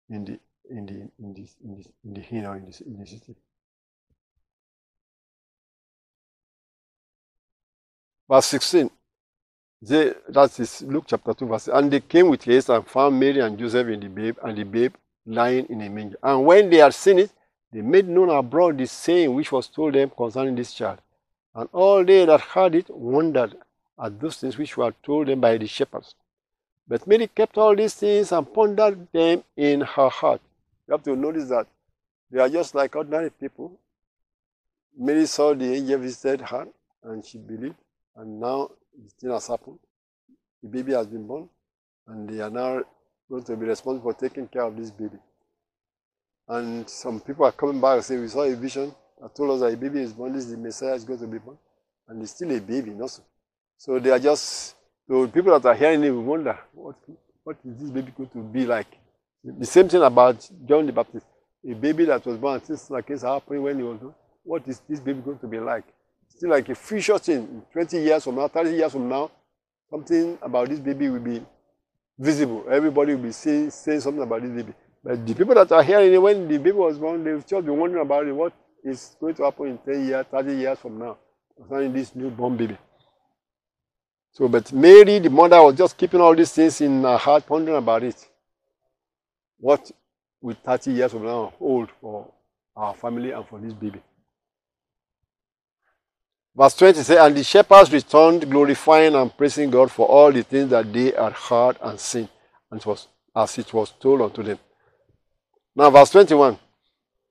in 0.10 0.25
the 0.25 0.39
in 0.74 0.86
the 0.86 1.24
in 1.24 1.34
this 1.34 1.56
in 1.63 1.75
this 1.75 1.88
in 2.03 2.13
the 2.13 2.48
or 2.48 2.56
in 2.58 2.65
the, 2.65 2.84
in 2.86 3.06
city. 3.06 3.36
Verse 8.30 8.46
16. 8.48 8.89
They, 9.82 10.13
that 10.30 10.60
is 10.60 10.82
Luke 10.82 11.03
chapter 11.08 11.34
2, 11.34 11.46
verse. 11.46 11.68
And 11.68 11.92
they 11.92 12.00
came 12.00 12.30
with 12.30 12.44
haste 12.44 12.70
and 12.70 12.88
found 12.88 13.20
Mary 13.20 13.39
and 13.39 13.60
Joseph 13.60 13.88
in 13.88 14.00
the 14.00 14.08
babe, 14.08 14.38
and 14.42 14.58
the 14.58 14.63
babe 14.63 14.94
lying 15.25 15.65
in 15.70 15.82
a 15.82 15.89
manger. 15.89 16.18
And 16.24 16.46
when 16.46 16.70
they 16.70 16.77
had 16.77 16.94
seen 16.94 17.20
it, 17.20 17.32
they 17.72 17.82
made 17.82 18.08
known 18.08 18.30
abroad 18.30 18.77
the 18.77 18.88
saying 18.88 19.34
which 19.34 19.51
was 19.51 19.68
told 19.68 19.94
them 19.96 20.10
concerning 20.15 20.56
this 20.56 20.74
child. 20.74 21.00
And 21.53 21.68
all 21.74 22.03
they 22.03 22.25
that 22.25 22.39
heard 22.42 22.75
it 22.75 22.89
wondered 22.89 23.56
at 24.01 24.20
those 24.20 24.38
things 24.38 24.58
which 24.58 24.77
were 24.77 24.94
told 25.03 25.27
them 25.27 25.42
by 25.42 25.58
the 25.58 25.68
shepherds. 25.68 26.15
But 26.88 27.06
Mary 27.06 27.27
kept 27.27 27.58
all 27.58 27.75
these 27.75 27.94
things 27.94 28.32
and 28.32 28.51
pondered 28.51 29.08
them 29.12 29.44
in 29.56 29.82
her 29.82 30.10
heart. 30.10 30.42
You 30.88 30.94
have 30.94 31.04
to 31.04 31.16
notice 31.16 31.50
that 31.50 31.68
they 32.32 32.40
are 32.40 32.50
just 32.50 32.75
like 32.75 32.96
ordinary 32.96 33.30
people. 33.30 33.80
Mary 34.98 35.25
saw 35.25 35.54
the 35.54 35.74
angel 35.74 36.00
visited 36.00 36.42
her 36.42 36.68
and 37.04 37.25
she 37.25 37.38
believed, 37.38 37.75
and 38.16 38.40
now 38.40 38.70
thing 39.20 39.32
has 39.32 39.48
happened. 39.48 39.80
The 40.62 40.70
baby 40.70 40.94
has 40.94 41.08
been 41.08 41.28
born, 41.28 41.50
and 42.08 42.30
they 42.30 42.40
are 42.42 42.50
now 42.50 42.82
going 43.30 43.44
to 43.44 43.56
be 43.56 43.66
responsible 43.66 44.12
for 44.12 44.20
taking 44.20 44.48
care 44.48 44.63
of 44.63 44.78
this 44.78 44.92
baby. 44.92 45.18
And 46.48 46.90
some 46.90 47.20
people 47.22 47.46
are 47.46 47.52
coming 47.52 47.82
back 47.82 47.96
and 47.96 48.06
saying, 48.06 48.22
We 48.22 48.28
saw 48.28 48.44
a 48.44 48.56
vision 48.56 48.94
that 49.22 49.36
told 49.36 49.52
us 49.52 49.60
that 49.62 49.74
a 49.74 49.78
baby 49.78 50.02
is 50.02 50.13
born, 50.13 50.34
this 50.34 50.46
is 50.46 50.52
the 50.52 50.58
Messiah 50.58 50.94
is 50.94 51.04
going 51.04 51.20
to 51.20 51.28
be 51.28 51.40
born. 51.40 51.58
And 52.08 52.22
it's 52.22 52.32
still 52.32 52.52
a 52.52 52.60
baby, 52.60 52.92
not 52.92 53.12
so. 53.12 53.24
So 53.78 54.00
they 54.00 54.10
are 54.10 54.20
just, 54.20 54.75
so 55.08 55.28
people 55.28 55.58
that 55.58 55.68
are 55.68 55.75
hearing 55.75 56.04
it 56.04 56.12
wonder, 56.12 56.58
what, 56.74 56.96
what 57.44 57.58
is 57.66 57.78
this 57.78 57.90
baby 57.90 58.13
going 58.16 58.30
to 58.30 58.40
be 58.40 58.66
like? 58.66 58.88
The 59.43 59.65
same 59.65 59.89
thing 59.89 60.01
about 60.01 60.50
John 60.65 60.85
the 60.85 60.93
Baptist. 60.93 61.25
A 61.69 61.73
baby 61.73 62.05
that 62.05 62.25
was 62.25 62.38
born, 62.38 62.59
things 62.59 62.89
like 62.89 63.07
this 63.07 63.21
happening 63.21 63.63
when 63.63 63.77
he 63.77 63.83
was 63.83 63.97
born. 64.00 64.13
What 64.43 64.67
is 64.67 64.81
this 64.88 65.00
baby 65.00 65.21
going 65.21 65.39
to 65.39 65.47
be 65.47 65.59
like? 65.59 65.85
Still 66.29 66.50
like 66.50 66.67
a 66.69 66.75
future 66.75 67.17
thing. 67.17 67.62
20 67.71 67.97
years 68.01 68.23
from 68.23 68.35
now, 68.35 68.47
30 68.47 68.71
years 68.71 68.91
from 68.91 69.07
now, 69.09 69.31
something 69.89 70.38
about 70.41 70.69
this 70.69 70.79
baby 70.79 71.09
will 71.09 71.19
be 71.19 71.41
visible. 72.17 72.65
Everybody 72.69 73.15
will 73.15 73.23
be 73.23 73.31
saying, 73.31 73.71
saying 73.71 74.01
something 74.01 74.23
about 74.23 74.41
this 74.41 74.51
baby. 74.51 74.73
But 75.03 75.25
the 75.25 75.35
people 75.35 75.55
that 75.55 75.71
are 75.71 75.83
hearing 75.83 76.13
it, 76.13 76.21
when 76.21 76.47
the 76.47 76.57
baby 76.57 76.71
was 76.71 76.97
born, 76.97 77.23
they've 77.23 77.45
just 77.45 77.65
been 77.65 77.77
wondering 77.77 78.05
about 78.05 78.25
it, 78.25 78.31
what 78.31 78.53
is 78.83 79.15
going 79.19 79.35
to 79.35 79.43
happen 79.43 79.67
in 79.67 79.77
10 79.77 80.07
years, 80.07 80.25
30 80.31 80.55
years 80.55 80.79
from 80.79 81.00
now 81.00 81.17
concerning 81.57 81.93
this 81.93 82.15
newborn 82.15 82.57
baby. 82.57 82.77
So, 84.31 84.47
but 84.47 84.71
Mary, 84.73 85.19
the 85.19 85.29
mother, 85.29 85.62
was 85.62 85.75
just 85.75 85.97
keeping 85.97 86.19
all 86.19 86.35
these 86.35 86.51
things 86.51 86.81
in 86.81 87.03
her 87.03 87.17
heart, 87.17 87.45
pondering 87.45 87.77
about 87.77 88.03
it. 88.03 88.27
What 89.63 89.89
will 90.41 90.58
30 90.62 90.91
years 90.91 91.12
from 91.13 91.24
now 91.24 91.53
hold 91.58 91.89
for 92.01 92.29
our 92.75 92.93
family 92.93 93.32
and 93.32 93.48
for 93.48 93.60
this 93.60 93.72
baby? 93.72 94.01
Verse 96.53 96.75
20 96.75 97.01
says, 97.01 97.17
And 97.17 97.34
the 97.34 97.46
shepherds 97.46 97.93
returned, 97.93 98.51
glorifying 98.51 99.15
and 99.15 99.38
praising 99.38 99.70
God 99.70 99.89
for 99.89 100.05
all 100.05 100.34
the 100.34 100.43
things 100.43 100.70
that 100.72 100.91
they 100.91 101.12
had 101.12 101.32
heard 101.32 101.77
and 101.82 101.98
seen, 101.98 102.27
and 102.70 102.82
it 102.82 102.86
was 102.86 103.08
as 103.34 103.58
it 103.58 103.74
was 103.74 103.93
told 104.01 104.22
unto 104.24 104.43
them. 104.43 104.60
Now, 105.74 105.89
verse 105.91 106.10
21. 106.10 106.60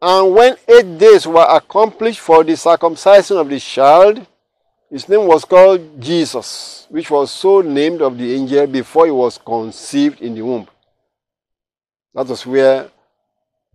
And 0.01 0.35
when 0.35 0.57
eight 0.67 0.97
days 0.97 1.27
were 1.27 1.47
accomplished 1.51 2.21
for 2.21 2.43
the 2.43 2.57
circumcision 2.57 3.37
of 3.37 3.51
the 3.51 3.61
child, 3.61 4.27
his 4.91 5.07
name 5.07 5.27
was 5.27 5.45
called 5.45 6.01
Jesus, 6.01 6.87
which 6.89 7.11
was 7.11 7.31
so 7.31 7.61
named 7.61 8.01
of 8.01 8.17
the 8.17 8.35
angel 8.35 8.67
before 8.67 9.05
he 9.05 9.13
was 9.13 9.37
conceived 9.37 10.23
in 10.23 10.35
the 10.35 10.41
womb. 10.41 10.67
That 12.15 12.27
was 12.27 12.47
where 12.47 12.91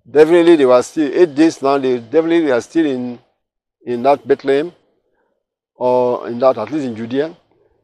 definitely 0.09 0.55
they 0.55 0.65
were 0.65 0.81
still 0.83 1.11
eight 1.13 1.33
days 1.33 1.61
now, 1.61 1.77
they 1.77 1.99
definitely 1.99 2.51
are 2.51 2.61
still 2.61 2.85
in, 2.85 3.19
in 3.85 4.03
that 4.03 4.27
Bethlehem, 4.27 4.71
or 5.75 6.27
in 6.27 6.39
that, 6.39 6.57
at 6.57 6.71
least 6.71 6.85
in 6.85 6.95
Judea. 6.95 7.35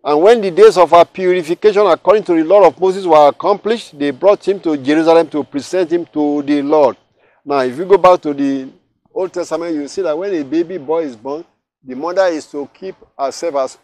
And 0.03 0.22
when 0.22 0.41
the 0.41 0.51
days 0.51 0.77
of 0.77 0.93
our 0.93 1.05
purification 1.05 1.88
according 1.88 2.24
to 2.25 2.33
the 2.36 2.43
law 2.43 2.67
of 2.67 2.79
Moses 2.79 3.05
were 3.05 3.29
accomplished, 3.29 3.98
they 3.98 4.12
brought 4.12 4.45
him 4.45 4.60
to 4.60 4.75
Jerusalem 4.77 5.29
to 5.29 5.43
present 5.43 5.91
him 5.91 6.05
to 6.07 6.41
the 6.43 6.62
Lord. 6.62 6.98
Now, 7.45 7.60
if 7.60 7.77
you 7.77 7.86
go 7.86 7.98
back 7.98 8.22
to 8.22 8.33
the 8.33 8.69
Old 9.13 9.33
Testament, 9.33 9.74
you 9.75 9.88
see 9.88 10.01
that 10.01 10.17
when 10.17 10.33
a 10.33 10.43
baby 10.43 10.77
boy 10.77 11.03
is 11.03 11.15
born, 11.15 11.45
the 11.83 11.95
mother 11.95 12.25
is 12.25 12.45
to 12.48 12.69
keep 12.74 12.95
herself 13.17 13.55
as 13.55 13.77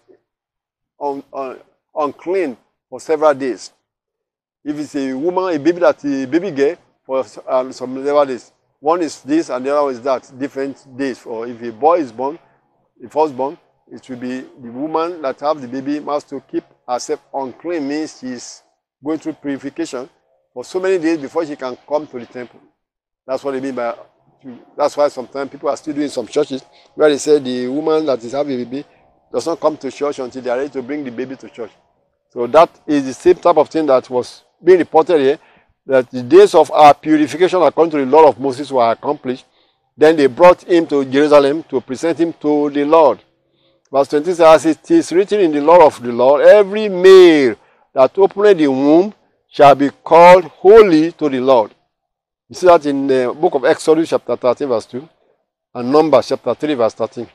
un, 1.00 1.24
un, 1.34 1.60
unclean 1.96 2.58
for 2.90 3.00
several 3.00 3.34
days. 3.34 3.72
If 4.64 4.78
it's 4.78 4.96
a 4.96 5.14
woman, 5.14 5.56
a 5.56 5.60
baby 5.60 5.80
that 5.80 6.04
a 6.04 6.26
baby 6.26 6.52
girl, 6.52 6.76
for 7.10 7.26
um, 7.48 7.72
some 7.74 7.96
several 8.06 8.26
days. 8.26 8.52
One 8.80 9.02
is 9.02 9.22
this 9.22 9.50
and 9.50 9.66
the 9.66 9.76
other 9.76 9.90
is 9.90 10.02
that, 10.02 10.32
different 10.38 10.86
days. 10.96 11.26
Or 11.26 11.48
if 11.48 11.60
a 11.64 11.72
boy 11.72 12.00
is 12.00 12.12
born, 12.12 12.38
the 13.02 13.10
firstborn, 13.10 13.58
it 13.92 14.08
will 14.08 14.18
be 14.18 14.42
the 14.42 14.72
woman 14.72 15.22
that 15.24 15.40
have 15.40 15.60
the 15.60 15.68
baby 15.68 16.00
must 16.00 16.30
to 16.30 16.40
keep 16.42 16.64
herself 16.88 17.20
unclean 17.34 17.88
means 17.88 18.20
she's 18.20 18.62
going 19.04 19.18
through 19.18 19.34
purification 19.34 20.08
for 20.54 20.64
so 20.64 20.80
many 20.80 21.00
days 21.00 21.18
before 21.18 21.46
she 21.48 21.56
can 21.56 21.76
come 21.88 22.06
to 22.06 22.20
the 22.20 22.28
temple. 22.28 22.60
That's 23.26 23.44
what 23.44 23.52
they 23.54 23.60
mean 23.60 23.74
by 23.74 23.96
that's 24.78 24.96
why 24.96 25.08
sometimes 25.10 25.50
people 25.50 25.68
are 25.68 25.76
still 25.76 25.94
doing 25.94 26.08
some 26.08 26.28
churches 26.28 26.64
where 26.96 27.10
they 27.10 27.18
say 27.18 27.40
the 27.40 27.68
woman 27.68 28.06
that 28.06 28.24
is 28.24 28.32
having 28.32 28.54
a 28.62 28.64
baby 28.64 28.86
does 29.34 29.46
not 29.48 29.60
come 29.60 29.76
to 29.78 29.92
church 29.92 30.20
until 30.20 30.42
they 30.42 30.50
are 30.50 30.58
ready 30.58 30.70
to 30.70 30.82
bring 30.82 31.04
the 31.04 31.12
baby 31.12 31.36
to 31.36 31.50
church. 31.50 31.72
So 32.30 32.48
that 32.48 32.70
is 32.88 33.06
the 33.06 33.14
same 33.14 33.36
type 33.36 33.58
of 33.58 33.68
thing 33.68 33.88
that 33.88 34.08
was 34.10 34.44
being 34.64 34.80
reported 34.80 35.20
here, 35.20 35.40
that 35.86 36.10
the 36.12 36.22
days 36.22 36.54
of 36.54 36.72
our 36.72 36.94
purification 36.94 37.62
according 37.62 37.92
to 37.92 37.98
the 37.98 38.06
law 38.06 38.28
of 38.28 38.40
Moses 38.40 38.72
were 38.72 38.92
accomplished. 38.92 39.46
Then 39.98 40.16
they 40.16 40.28
brought 40.28 40.64
him 40.64 40.88
to 40.88 41.04
Jerusalem 41.04 41.64
to 41.64 41.82
present 41.82 42.20
him 42.20 42.34
to 42.34 42.70
the 42.70 42.86
Lord. 42.86 43.20
Verse 43.92 44.08
20 44.10 44.26
says, 44.26 44.40
As 44.42 44.66
it 44.66 44.92
is 44.92 45.12
written 45.12 45.40
in 45.42 45.52
the 45.52 45.62
law 45.62 45.86
of 45.86 46.02
the 46.02 46.12
Lord, 46.12 46.42
every 46.42 46.88
male 46.90 47.56
that 47.94 48.18
opened 48.18 48.60
the 48.60 48.68
womb 48.68 49.14
shall 49.50 49.76
be 49.76 49.90
called 50.04 50.46
holy 50.46 51.12
to 51.14 51.28
the 51.28 51.40
Lord. 51.40 51.74
You 52.48 52.56
see 52.56 52.68
that 52.68 52.86
in 52.86 53.08
the 53.08 53.36
book 53.40 53.56
of 53.56 53.66
Exodus, 53.66 54.10
chapter 54.10 54.36
13, 54.36 54.68
verse 54.68 54.86
2, 54.86 55.10
and 55.76 55.92
Numbers, 55.92 56.28
chapter 56.28 56.54
3, 56.54 56.74
verse 56.76 56.94
13. 56.94 57.28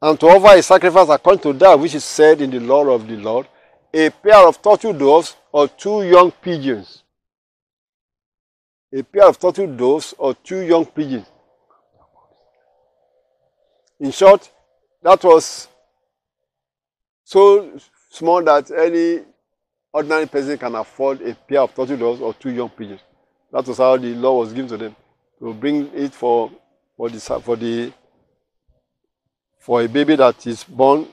And 0.00 0.20
to 0.20 0.26
offer 0.26 0.56
a 0.56 0.62
sacrifice 0.62 1.08
according 1.08 1.42
to 1.42 1.52
that 1.54 1.78
which 1.78 1.94
is 1.94 2.04
said 2.04 2.40
in 2.40 2.50
the 2.50 2.60
law 2.60 2.88
of 2.88 3.06
the 3.06 3.16
Lord, 3.16 3.48
a 3.92 4.10
pair 4.10 4.46
of 4.46 4.60
turtle 4.60 4.92
doves 4.92 5.34
or 5.58 5.66
two 5.66 6.04
young 6.04 6.30
pigeons. 6.30 7.02
A 8.92 9.02
pair 9.02 9.26
of 9.28 9.40
turtle 9.40 9.66
doves 9.66 10.14
or 10.16 10.32
two 10.32 10.60
young 10.60 10.86
pigeons. 10.86 11.26
In 13.98 14.12
short, 14.12 14.48
that 15.02 15.24
was 15.24 15.66
so 17.24 17.76
small 18.08 18.40
that 18.44 18.70
any 18.70 19.24
ordinary 19.92 20.26
person 20.26 20.56
can 20.58 20.76
afford 20.76 21.22
a 21.22 21.34
pair 21.34 21.62
of 21.62 21.74
turtle 21.74 21.96
doves 21.96 22.20
or 22.20 22.34
two 22.34 22.50
young 22.50 22.68
pigeons. 22.68 23.00
That 23.50 23.66
was 23.66 23.78
how 23.78 23.96
the 23.96 24.14
law 24.14 24.38
was 24.38 24.52
given 24.52 24.68
to 24.68 24.76
them 24.76 24.94
to 25.40 25.52
bring 25.52 25.90
it 25.92 26.14
for 26.14 26.52
for 26.96 27.10
the 27.10 27.18
for 27.18 27.56
the 27.56 27.92
for 29.58 29.82
a 29.82 29.88
baby 29.88 30.14
that 30.14 30.46
is 30.46 30.62
born 30.62 31.08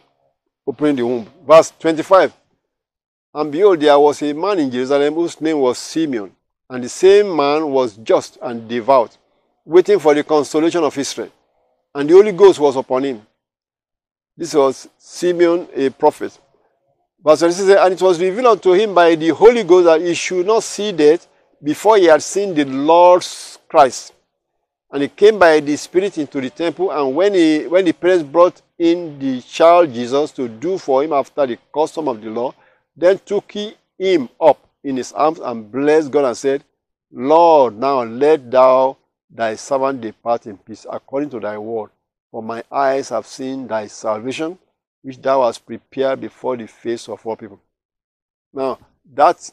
opening 0.68 0.98
the 0.98 1.06
womb. 1.08 1.28
Verse 1.48 1.74
25. 1.80 2.45
And 3.36 3.52
behold, 3.52 3.82
there 3.82 4.00
was 4.00 4.22
a 4.22 4.32
man 4.32 4.60
in 4.60 4.72
Jerusalem 4.72 5.14
whose 5.14 5.42
name 5.42 5.60
was 5.60 5.78
Simeon, 5.78 6.32
and 6.70 6.82
the 6.82 6.88
same 6.88 7.36
man 7.36 7.70
was 7.70 7.98
just 7.98 8.38
and 8.42 8.66
devout, 8.66 9.18
waiting 9.66 10.00
for 10.00 10.16
the 10.16 10.24
consolation 10.24 10.82
of 10.82 10.98
Israel. 10.98 11.30
And 11.94 12.10
the 12.10 12.14
Holy 12.14 12.32
Ghost 12.32 12.60
was 12.60 12.78
upon 12.78 13.04
him. 13.04 13.28
This 14.38 14.54
was 14.54 14.88
Simeon, 14.98 15.68
a 15.76 15.90
prophet. 15.90 16.40
Verse 17.22 17.40
26 17.40 17.78
And 17.78 17.94
it 17.94 18.02
was 18.02 18.22
revealed 18.22 18.48
unto 18.48 18.72
him 18.72 18.94
by 18.96 19.16
the 19.16 19.30
Holy 19.30 19.66
Ghost 19.66 19.86
that 19.88 20.00
he 20.00 20.14
should 20.14 20.46
not 20.46 20.64
see 20.64 20.94
death 20.94 21.28
before 21.62 21.98
he 21.98 22.06
had 22.06 22.24
seen 22.24 22.56
the 22.56 22.64
Lord's 22.64 23.60
Christ. 23.68 24.14
And 24.90 25.02
he 25.02 25.10
came 25.10 25.38
by 25.38 25.60
the 25.60 25.76
Spirit 25.76 26.18
into 26.18 26.40
the 26.40 26.52
temple, 26.52 26.90
and 26.90 27.14
when 27.14 27.34
he 27.34 27.68
when 27.68 27.84
the 27.84 27.92
parents 27.92 28.24
brought 28.24 28.62
in 28.80 29.20
the 29.20 29.42
child 29.42 29.94
Jesus 29.94 30.32
to 30.32 30.48
do 30.48 30.78
for 30.78 31.04
him 31.04 31.12
after 31.12 31.46
the 31.46 31.58
custom 31.74 32.08
of 32.08 32.22
the 32.22 32.30
law, 32.30 32.54
then 32.96 33.20
took 33.20 33.52
he 33.52 33.76
him 33.98 34.30
up 34.40 34.68
in 34.84 34.98
his 34.98 35.12
arms 35.14 35.40
and 35.40 35.72
blessed 35.72 36.12
God 36.12 36.26
and 36.26 36.38
said, 36.38 36.64
Lord, 37.12 37.78
now 37.78 38.04
let 38.04 38.50
thou 38.50 38.98
thy 39.30 39.56
servant 39.56 40.02
depart 40.02 40.46
in 40.46 40.58
peace 40.58 40.86
according 40.90 41.30
to 41.32 41.40
thy 41.40 41.58
word. 41.58 41.90
For 42.32 42.44
my 42.44 42.64
eyes 42.72 43.10
have 43.10 43.26
seen 43.26 43.68
thy 43.68 43.88
salvation, 43.88 44.58
which 45.02 45.22
thou 45.22 45.46
hast 45.46 45.66
prepared 45.66 46.22
before 46.22 46.58
the 46.58 46.68
face 46.68 47.08
of 47.08 47.26
all 47.26 47.36
people. 47.36 47.60
Now, 48.54 48.80
that 49.14 49.52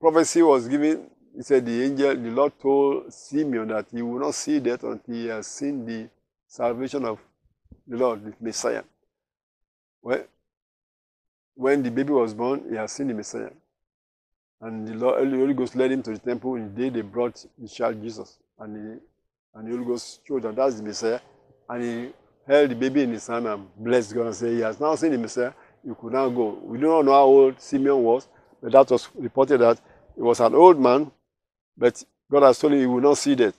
prophecy 0.00 0.42
was 0.42 0.68
given, 0.68 1.10
he 1.34 1.42
said, 1.42 1.66
the 1.66 1.82
angel, 1.82 2.14
the 2.14 2.30
Lord 2.30 2.52
told 2.60 3.12
Simeon 3.12 3.68
that 3.68 3.86
he 3.90 4.02
will 4.02 4.20
not 4.20 4.34
see 4.34 4.60
death 4.60 4.84
until 4.84 5.14
he 5.14 5.26
has 5.26 5.46
seen 5.46 5.84
the 5.84 6.08
salvation 6.46 7.04
of 7.04 7.18
the 7.86 7.96
Lord, 7.96 8.24
the 8.24 8.32
Messiah. 8.40 8.82
Well, 10.02 10.24
when 11.54 11.82
the 11.82 11.90
baby 11.90 12.12
was 12.12 12.34
born, 12.34 12.64
he 12.68 12.76
has 12.76 12.92
seen 12.92 13.08
the 13.08 13.14
Messiah. 13.14 13.50
And 14.60 14.86
the, 14.88 14.94
Lord, 14.94 15.30
the 15.30 15.36
Holy 15.36 15.54
Ghost 15.54 15.76
led 15.76 15.92
him 15.92 16.02
to 16.02 16.12
the 16.12 16.18
temple 16.18 16.54
in 16.56 16.74
the 16.74 16.82
day 16.82 16.88
they 16.88 17.02
brought 17.02 17.44
the 17.58 17.68
child 17.68 18.02
Jesus. 18.02 18.38
And, 18.58 18.76
he, 18.76 18.98
and 19.54 19.66
the 19.66 19.72
Holy 19.72 19.84
Ghost 19.84 20.20
showed 20.26 20.42
that 20.42 20.56
that's 20.56 20.76
the 20.76 20.82
Messiah. 20.82 21.20
And 21.68 21.82
he 21.82 22.12
held 22.46 22.70
the 22.70 22.74
baby 22.74 23.02
in 23.02 23.12
his 23.12 23.26
hand 23.26 23.46
and 23.46 23.66
blessed 23.76 24.14
God 24.14 24.26
and 24.26 24.34
said, 24.34 24.52
He 24.52 24.60
has 24.60 24.80
now 24.80 24.94
seen 24.94 25.12
the 25.12 25.18
Messiah. 25.18 25.52
You 25.84 25.94
could 26.00 26.12
now 26.12 26.28
go. 26.28 26.58
We 26.62 26.78
do 26.78 26.86
not 26.86 27.04
know 27.04 27.12
how 27.12 27.24
old 27.24 27.60
Simeon 27.60 28.02
was, 28.02 28.26
but 28.62 28.72
that 28.72 28.90
was 28.90 29.08
reported 29.14 29.58
that 29.58 29.80
he 30.16 30.22
was 30.22 30.40
an 30.40 30.54
old 30.54 30.80
man, 30.80 31.10
but 31.76 32.02
God 32.30 32.44
has 32.44 32.58
told 32.58 32.72
him 32.72 32.80
he 32.80 32.86
will 32.86 33.00
not 33.00 33.18
see 33.18 33.34
that 33.34 33.54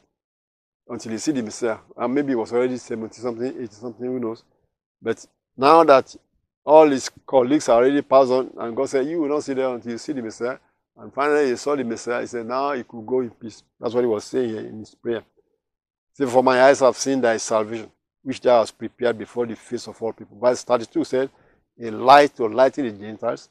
until 0.88 1.12
he 1.12 1.18
see 1.18 1.32
the 1.32 1.44
Messiah. 1.44 1.78
And 1.98 2.16
maybe 2.16 2.30
he 2.30 2.36
was 2.36 2.52
already 2.52 2.78
70 2.78 3.16
something, 3.20 3.48
80 3.48 3.68
something, 3.68 4.06
who 4.06 4.20
knows. 4.20 4.44
But 5.02 5.24
now 5.56 5.84
that 5.84 6.16
all 6.66 6.90
his 6.90 7.10
colleagues 7.28 7.70
are 7.70 7.84
already 7.84 8.02
passed 8.02 8.32
on, 8.32 8.52
and 8.58 8.76
God 8.76 8.90
said, 8.90 9.06
You 9.06 9.22
will 9.22 9.30
not 9.30 9.44
see 9.44 9.54
them 9.54 9.76
until 9.76 9.92
you 9.92 9.98
see 10.00 10.14
the 10.14 10.22
Messiah. 10.22 10.58
And 10.98 11.14
finally, 11.14 11.50
he 11.50 11.56
saw 11.56 11.76
the 11.76 11.84
Messiah. 11.84 12.22
He 12.22 12.28
said, 12.28 12.48
Now 12.48 12.74
he 12.74 12.84
could 12.84 13.06
go 13.06 13.20
in 13.20 13.30
peace. 13.30 13.62
That's 13.80 13.94
what 13.94 14.02
he 14.02 14.08
was 14.08 14.24
saying 14.24 14.50
here 14.50 14.62
in 14.62 14.80
his 14.80 14.96
prayer. 14.96 15.24
Said, 16.14 16.30
For 16.30 16.42
my 16.42 16.64
eyes 16.64 16.80
have 16.80 16.98
seen 16.98 17.22
thy 17.22 17.38
salvation, 17.38 17.92
which 18.24 18.42
thou 18.42 18.60
hast 18.60 18.78
prepared 18.78 19.18
before 19.18 19.46
the 19.46 19.56
face 19.56 19.88
of 19.88 20.02
all 20.02 20.12
people. 20.12 20.40
Verse 20.40 20.64
32 20.64 21.04
said, 21.04 21.30
A 21.80 21.92
light 21.92 22.36
to 22.38 22.48
lighten 22.48 22.86
the 22.86 23.06
Gentiles 23.06 23.50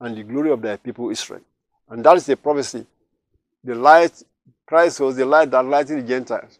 and 0.00 0.16
the 0.16 0.24
glory 0.24 0.50
of 0.50 0.60
thy 0.60 0.76
people 0.76 1.10
Israel. 1.10 1.42
And 1.88 2.04
that 2.04 2.16
is 2.16 2.28
a 2.28 2.36
prophecy. 2.36 2.84
The 3.62 3.74
light, 3.74 4.22
Christ 4.66 5.00
was 5.00 5.14
the 5.14 5.24
light 5.24 5.50
that 5.52 5.64
lightened 5.64 6.02
the 6.02 6.08
Gentiles. 6.08 6.58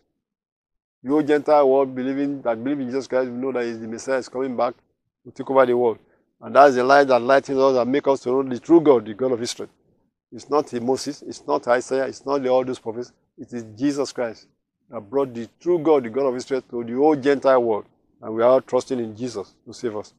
You 1.03 1.23
Gentile 1.23 1.69
world 1.69 1.95
believing 1.95 2.43
that 2.43 2.63
believe 2.63 2.81
in 2.81 2.87
Jesus 2.87 3.07
Christ, 3.07 3.31
we 3.31 3.37
know 3.37 3.53
that 3.53 3.65
the 3.81 3.87
Messiah 3.87 4.19
is 4.19 4.29
coming 4.29 4.57
back 4.57 4.75
to 5.25 5.33
take 5.33 5.51
over 5.51 5.67
the 5.67 5.77
world. 5.77 5.99
And 6.41 6.55
that's 6.55 6.75
the 6.75 6.85
light 6.85 7.09
that 7.09 7.21
lightens 7.21 7.59
us 7.59 7.77
and 7.77 7.91
makes 7.93 8.09
us 8.09 8.21
to 8.21 8.31
know 8.31 8.43
the 8.43 8.59
true 8.61 8.81
God, 8.81 9.07
the 9.07 9.15
God 9.15 9.33
of 9.33 9.43
Israel. 9.43 9.69
It's 10.31 10.49
not 10.49 10.73
Moses, 10.75 11.23
it's 11.23 11.47
not 11.47 11.67
Isaiah, 11.69 12.07
it's 12.07 12.25
not 12.25 12.43
the, 12.43 12.49
all 12.49 12.65
those 12.65 12.79
prophets. 12.79 13.13
It 13.37 13.53
is 13.53 13.65
Jesus 13.77 14.13
Christ 14.13 14.47
that 14.91 15.01
brought 15.01 15.35
the 15.35 15.49
true 15.61 15.79
God, 15.79 16.05
the 16.05 16.11
God 16.11 16.27
of 16.27 16.37
Israel, 16.37 16.63
to 16.71 16.85
the 16.85 16.93
whole 16.93 17.17
Gentile 17.17 17.63
world. 17.63 17.87
And 18.21 18.35
we 18.35 18.43
are 18.43 18.51
all 18.51 18.61
trusting 18.61 18.99
in 18.99 19.17
Jesus 19.17 19.55
to 19.67 19.73
save 19.73 19.97
us. 19.97 20.13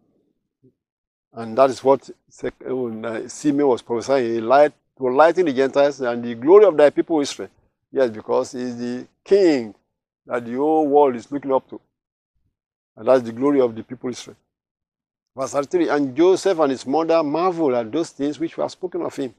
And 1.34 1.58
that 1.58 1.70
is 1.70 1.84
what 1.84 2.10
uh, 2.44 3.28
Simeon 3.28 3.68
was 3.68 3.82
prophesying, 3.82 4.34
He 4.34 4.42
light 4.42 4.74
to 5.00 5.08
lighten 5.10 5.46
the 5.46 5.54
Gentiles 5.54 6.02
and 6.02 6.24
the 6.24 6.36
glory 6.36 6.66
of 6.66 6.76
thy 6.76 6.90
people 6.90 7.22
Israel. 7.22 7.50
Yes, 7.92 8.10
because 8.10 8.52
he 8.52 8.60
is 8.60 8.78
the 8.78 9.08
king 9.24 9.74
that 10.26 10.46
the 10.46 10.54
whole 10.54 10.88
world 10.88 11.16
is 11.16 11.32
looking 11.32 11.54
up 11.54 11.68
to. 11.70 11.80
And 12.98 13.08
that's 13.08 13.24
the 13.24 13.32
glory 13.32 13.62
of 13.62 13.76
the 13.76 13.84
people 13.84 14.10
Israel. 14.10 14.36
Verse 15.40 15.52
33, 15.52 15.88
and 15.90 16.16
Joseph 16.18 16.60
and 16.60 16.72
his 16.72 16.86
mother 16.86 17.24
marveled 17.24 17.74
at 17.74 17.90
those 17.90 18.10
things 18.10 18.38
which 18.38 18.58
were 18.58 18.68
spoken 18.68 19.04
of 19.04 19.16
him 19.16 19.34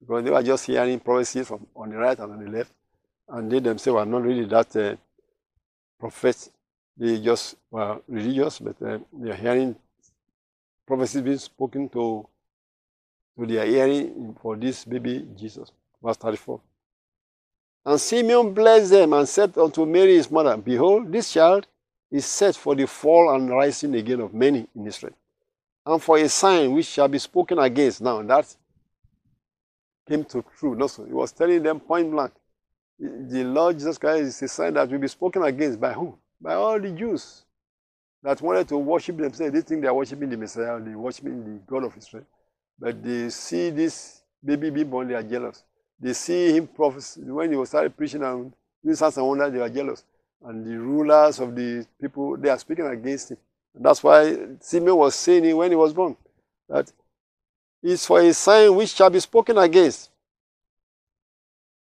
because 0.00 0.24
they 0.24 0.30
were 0.30 0.42
just 0.42 0.64
hearing 0.64 0.98
prophecies 0.98 1.46
from 1.46 1.66
on 1.76 1.90
the 1.90 1.96
right 1.96 2.18
and 2.18 2.32
on 2.32 2.42
the 2.42 2.50
left, 2.50 2.72
and 3.28 3.52
they 3.52 3.58
themselves 3.58 3.96
were 3.96 4.06
not 4.06 4.22
really 4.22 4.46
that 4.46 4.74
uh, 4.76 4.96
prophets. 6.00 6.48
They 6.96 7.20
just 7.20 7.56
were 7.70 8.00
religious, 8.08 8.60
but 8.60 8.80
uh, 8.80 8.98
they 9.12 9.30
are 9.30 9.36
hearing 9.36 9.76
prophecies 10.86 11.20
being 11.20 11.36
spoken 11.36 11.88
to 11.90 12.26
to 13.38 13.46
their 13.46 13.66
hearing 13.66 14.34
for 14.40 14.56
this 14.56 14.86
baby 14.86 15.26
Jesus. 15.36 15.70
Verse 16.02 16.16
34. 16.16 16.60
And 17.84 18.00
Simeon 18.00 18.54
blessed 18.54 18.90
them 18.90 19.12
and 19.12 19.28
said 19.28 19.58
unto 19.58 19.84
Mary 19.84 20.16
his 20.16 20.30
mother, 20.30 20.56
Behold, 20.56 21.12
this 21.12 21.30
child 21.30 21.66
is 22.10 22.24
set 22.24 22.56
for 22.56 22.74
the 22.74 22.86
fall 22.86 23.34
and 23.34 23.50
rising 23.50 23.94
again 23.94 24.20
of 24.20 24.32
many 24.32 24.66
in 24.74 24.86
Israel, 24.86 25.14
and 25.84 26.02
for 26.02 26.18
a 26.18 26.28
sign 26.28 26.72
which 26.72 26.86
shall 26.86 27.08
be 27.08 27.18
spoken 27.18 27.58
against. 27.58 28.00
Now 28.00 28.22
that 28.22 28.54
came 30.08 30.24
to 30.24 30.44
true. 30.58 30.74
No, 30.74 30.86
so 30.86 31.04
he 31.04 31.12
was 31.12 31.32
telling 31.32 31.62
them 31.62 31.80
point 31.80 32.10
blank. 32.10 32.32
The 32.98 33.44
Lord 33.44 33.78
Jesus 33.78 33.98
Christ 33.98 34.22
is 34.22 34.42
a 34.42 34.48
sign 34.48 34.74
that 34.74 34.88
will 34.88 34.98
be 34.98 35.08
spoken 35.08 35.42
against 35.42 35.80
by 35.80 35.92
who? 35.92 36.16
By 36.40 36.54
all 36.54 36.78
the 36.80 36.90
Jews 36.90 37.42
that 38.22 38.40
wanted 38.40 38.68
to 38.68 38.76
worship 38.78 39.16
themselves. 39.16 39.52
They 39.52 39.60
think 39.60 39.82
they 39.82 39.88
are 39.88 39.94
worshiping 39.94 40.30
the 40.30 40.36
Messiah, 40.36 40.80
they 40.80 40.92
are 40.92 40.98
worshiping 40.98 41.44
the 41.44 41.60
God 41.66 41.84
of 41.84 41.96
Israel. 41.96 42.24
But 42.78 43.02
they 43.02 43.30
see 43.30 43.70
this 43.70 44.22
baby 44.44 44.70
being 44.70 44.88
born, 44.88 45.08
they 45.08 45.14
are 45.14 45.22
jealous. 45.22 45.64
They 45.98 46.12
see 46.12 46.52
him 46.56 46.66
prophesy. 46.66 47.20
When 47.22 47.50
he 47.50 47.56
was 47.56 47.68
started 47.68 47.96
preaching 47.96 48.22
and 48.22 48.52
doing 48.84 48.96
signs 48.96 49.16
and 49.16 49.26
wonders, 49.26 49.52
they 49.52 49.60
are 49.60 49.68
jealous. 49.68 50.04
And 50.44 50.64
the 50.64 50.78
rulers 50.78 51.38
of 51.38 51.54
the 51.54 51.86
people, 52.00 52.36
they 52.36 52.48
are 52.48 52.58
speaking 52.58 52.86
against 52.86 53.30
him. 53.30 53.38
That's 53.74 54.02
why 54.02 54.36
Simeon 54.60 54.96
was 54.96 55.14
saying 55.14 55.56
when 55.56 55.70
he 55.70 55.76
was 55.76 55.92
born 55.92 56.16
that 56.72 56.90
is 57.82 58.06
for 58.06 58.20
a 58.20 58.32
sign 58.32 58.74
which 58.74 58.90
shall 58.90 59.10
be 59.10 59.20
spoken 59.20 59.58
against. 59.58 60.10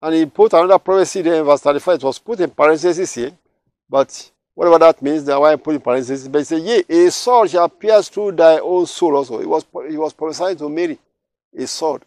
And 0.03 0.15
he 0.15 0.27
put 0.27 0.53
another 0.53 0.79
prophecy 0.79 1.23
there 1.23 1.41
in 1.41 1.45
verse 1.45 1.61
35. 1.61 1.95
It 1.95 2.03
was 2.05 2.19
put 2.19 2.41
in 2.41 2.51
parentheses 2.51 3.15
here. 3.15 3.33
But 3.89 4.31
whatever 4.55 4.79
that 4.81 5.01
means, 5.01 5.25
that's 5.25 5.39
why 5.39 5.53
I 5.53 5.57
put 5.57 5.77
in 5.77 5.81
parentheses. 5.81 6.29
But 6.29 6.39
he 6.41 6.45
said, 6.45 6.63
Yea, 6.63 7.07
a 7.07 7.11
sword 7.11 7.51
shall 7.51 7.69
pierce 7.69 8.09
through 8.09 8.33
thy 8.33 8.59
own 8.59 8.87
soul 8.87 9.17
also. 9.17 9.39
He 9.39 9.47
was, 9.47 9.65
he 9.89 9.97
was 9.97 10.13
prophesying 10.13 10.57
to 10.59 10.69
Mary, 10.69 10.99
a 11.57 11.67
sword. 11.67 12.03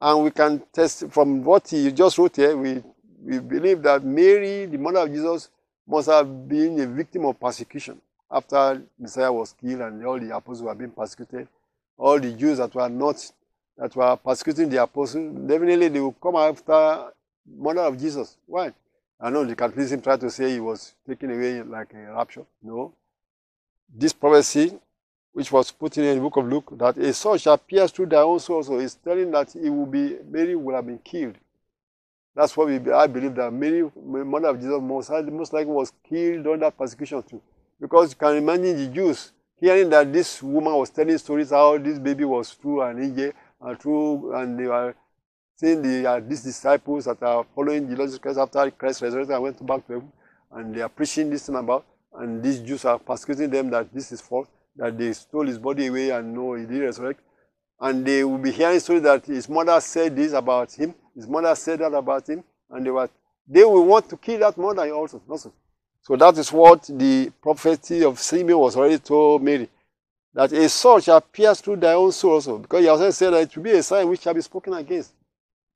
And 0.00 0.24
we 0.24 0.30
can 0.30 0.62
test 0.72 1.10
from 1.10 1.42
what 1.42 1.68
he 1.68 1.90
just 1.92 2.16
wrote 2.16 2.36
here, 2.36 2.56
we, 2.56 2.82
we 3.22 3.40
believe 3.40 3.82
that 3.82 4.04
Mary, 4.04 4.66
the 4.66 4.78
mother 4.78 5.00
of 5.00 5.12
Jesus, 5.12 5.50
must 5.86 6.08
have 6.08 6.48
been 6.48 6.80
a 6.80 6.86
victim 6.86 7.26
of 7.26 7.38
persecution 7.38 8.00
after 8.30 8.82
Messiah 8.98 9.32
was 9.32 9.52
killed 9.52 9.80
and 9.80 10.04
all 10.04 10.18
the 10.18 10.34
apostles 10.34 10.62
were 10.62 10.74
being 10.74 10.90
persecuted 10.90 11.48
all 11.98 12.20
the 12.20 12.32
Jews 12.32 12.58
that 12.58 12.74
were 12.74 12.88
not, 12.88 13.16
that 13.76 13.94
were 13.96 14.16
persecuting 14.16 14.68
the 14.68 14.82
apostles, 14.82 15.34
definitely 15.46 15.88
they 15.88 16.00
will 16.00 16.12
come 16.12 16.36
after 16.36 17.10
mother 17.46 17.82
of 17.82 17.98
Jesus. 17.98 18.36
Why? 18.46 18.72
I 19.20 19.30
know 19.30 19.44
the 19.44 19.56
Catholicism 19.56 20.02
tried 20.02 20.20
to 20.20 20.30
say 20.30 20.52
he 20.52 20.60
was 20.60 20.94
taken 21.08 21.30
away 21.30 21.62
like 21.62 21.94
a 21.94 22.12
rapture. 22.12 22.44
No. 22.62 22.92
This 23.94 24.12
prophecy, 24.12 24.78
which 25.32 25.50
was 25.50 25.70
put 25.70 25.96
in 25.96 26.16
the 26.16 26.20
book 26.20 26.36
of 26.36 26.46
Luke, 26.46 26.70
that 26.78 26.98
a 26.98 27.12
sword 27.14 27.40
shall 27.40 27.56
pierce 27.56 27.90
through 27.90 28.06
thy 28.06 28.20
own 28.20 28.40
soul, 28.40 28.62
so 28.62 28.78
is 28.78 28.94
telling 28.94 29.30
that 29.30 29.52
he 29.52 29.70
will 29.70 29.86
be, 29.86 30.16
Mary 30.28 30.54
will 30.54 30.74
have 30.74 30.86
been 30.86 30.98
killed. 30.98 31.36
That's 32.34 32.54
what 32.54 32.66
we, 32.66 32.92
I 32.92 33.06
believe 33.06 33.34
that 33.36 33.50
Mary, 33.50 33.90
mother 33.96 34.48
of 34.48 34.60
Jesus, 34.60 34.78
most, 34.82 35.10
most 35.10 35.52
likely 35.54 35.72
was 35.72 35.92
killed 36.06 36.46
under 36.46 36.70
persecution 36.70 37.22
too. 37.22 37.40
Because 37.80 38.10
you 38.10 38.16
can 38.16 38.36
imagine 38.36 38.76
the 38.76 38.86
Jews 38.88 39.32
hearing 39.60 39.90
that 39.90 40.12
this 40.12 40.42
woman 40.42 40.74
was 40.74 40.90
telling 40.90 41.16
stories 41.18 41.50
how 41.50 41.78
this 41.78 41.98
baby 41.98 42.24
was 42.24 42.54
true 42.54 42.82
and 42.82 43.02
angel 43.02 43.32
and 43.60 43.78
true, 43.78 44.34
and 44.34 44.58
they 44.58 44.66
were 44.66 44.94
seeing 45.56 45.82
the, 45.82 46.08
uh, 46.08 46.20
these 46.20 46.42
disciples 46.42 47.06
that 47.06 47.22
are 47.22 47.44
following 47.54 47.88
Jesus 47.88 48.18
Christ 48.18 48.38
after 48.38 48.70
Christ 48.70 49.02
resurrected 49.02 49.34
and 49.34 49.42
went 49.42 49.66
back 49.66 49.86
to 49.86 49.94
heaven, 49.94 50.12
and 50.52 50.74
they 50.74 50.82
are 50.82 50.88
preaching 50.88 51.30
this 51.30 51.46
thing 51.46 51.56
about, 51.56 51.84
and 52.14 52.42
these 52.42 52.60
Jews 52.60 52.84
are 52.84 52.98
persecuting 52.98 53.50
them 53.50 53.70
that 53.70 53.92
this 53.92 54.12
is 54.12 54.20
false, 54.20 54.48
that 54.76 54.96
they 54.98 55.12
stole 55.12 55.46
his 55.46 55.58
body 55.58 55.86
away 55.86 56.10
and 56.10 56.34
no, 56.34 56.54
he 56.54 56.64
didn't 56.64 56.82
resurrect. 56.82 57.20
And 57.80 58.06
they 58.06 58.24
will 58.24 58.38
be 58.38 58.52
hearing 58.52 58.80
stories 58.80 59.02
that 59.02 59.26
his 59.26 59.48
mother 59.48 59.78
said 59.80 60.16
this 60.16 60.32
about 60.32 60.72
him, 60.72 60.94
his 61.14 61.26
mother 61.26 61.54
said 61.54 61.80
that 61.80 61.92
about 61.92 62.28
him, 62.28 62.42
and 62.70 62.84
they 62.84 62.90
were 62.90 63.08
they 63.48 63.64
will 63.64 63.84
want 63.84 64.08
to 64.10 64.16
kill 64.16 64.40
that 64.40 64.56
mother 64.58 64.90
also. 64.92 65.22
also. 65.28 65.52
So 66.06 66.14
that 66.14 66.38
is 66.38 66.52
what 66.52 66.84
the 66.84 67.32
prophecy 67.42 68.04
of 68.04 68.20
Simeon 68.20 68.60
was 68.60 68.76
already 68.76 68.98
told 68.98 69.42
Mary. 69.42 69.68
that 70.32 70.52
a 70.52 70.68
sword 70.68 71.02
shall 71.02 71.20
pierce 71.20 71.60
through 71.60 71.78
thy 71.78 71.94
own 71.94 72.12
soul 72.12 72.34
also. 72.34 72.58
Because 72.58 72.80
he 72.82 72.88
also 72.88 73.10
said 73.10 73.30
that 73.32 73.42
it 73.42 73.56
will 73.56 73.64
be 73.64 73.72
a 73.72 73.82
sign 73.82 74.06
which 74.08 74.20
shall 74.20 74.32
be 74.32 74.40
spoken 74.40 74.74
against. 74.74 75.12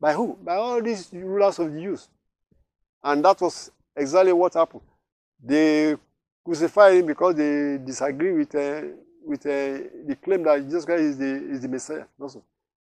By 0.00 0.12
who? 0.12 0.38
By 0.40 0.54
all 0.54 0.80
these 0.80 1.10
rulers 1.12 1.58
of 1.58 1.72
the 1.72 1.80
Jews. 1.80 2.08
And 3.02 3.24
that 3.24 3.40
was 3.40 3.72
exactly 3.96 4.32
what 4.32 4.54
happened. 4.54 4.82
They 5.42 5.96
crucified 6.44 6.94
him 6.94 7.06
because 7.06 7.34
they 7.34 7.78
disagree 7.84 8.32
with, 8.32 8.54
uh, 8.54 8.82
with 9.26 9.44
uh, 9.46 9.82
the 10.06 10.16
claim 10.22 10.44
that 10.44 10.62
Jesus 10.62 10.84
Christ 10.84 11.02
is 11.02 11.18
the, 11.18 11.50
is 11.54 11.60
the 11.62 11.68
Messiah. 11.68 12.04
Also. 12.20 12.44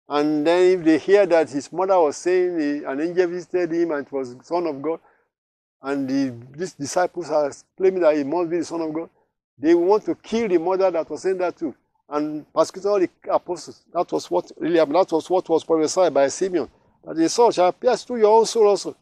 And 0.07 0.45
then 0.45 0.77
if 0.77 0.85
they 0.85 0.99
hear 0.99 1.25
that 1.25 1.49
his 1.49 1.73
mother 1.73 1.99
was 1.99 2.17
saying 2.17 2.85
an 2.85 3.01
angel 3.01 3.25
visited 3.29 3.71
him 3.71 3.89
and 3.93 4.05
it 4.05 4.11
was 4.11 4.35
the 4.35 4.43
Son 4.43 4.67
of 4.67 4.79
God, 4.79 4.99
and 5.81 6.07
the, 6.07 6.33
these 6.57 6.73
disciples 6.73 7.29
are 7.29 7.51
claiming 7.75 8.01
that 8.01 8.15
he 8.15 8.23
must 8.23 8.49
be 8.49 8.59
the 8.59 8.65
Son 8.65 8.81
of 8.81 8.93
God, 8.93 9.09
they 9.57 9.73
want 9.73 10.05
to 10.05 10.15
kill 10.15 10.47
the 10.47 10.57
mother 10.57 10.91
that 10.91 11.09
was 11.09 11.21
saying 11.21 11.37
that 11.37 11.57
too. 11.57 11.73
And 12.09 12.51
persecute 12.53 12.85
all 12.85 12.99
the 12.99 13.09
apostles. 13.29 13.83
That 13.93 14.11
was 14.11 14.29
what 14.29 14.51
really 14.57 14.79
happened. 14.79 14.95
That 14.95 15.11
was 15.11 15.29
what 15.29 15.47
was 15.47 15.63
prophesied 15.63 16.13
by 16.13 16.27
Simeon. 16.27 16.69
That 17.03 17.15
the 17.15 17.29
soul 17.29 17.51
shall 17.51 17.71
pierce 17.71 18.03
through 18.03 18.19
your 18.19 18.37
own 18.37 18.45
soul 18.45 18.67
also. 18.67 18.95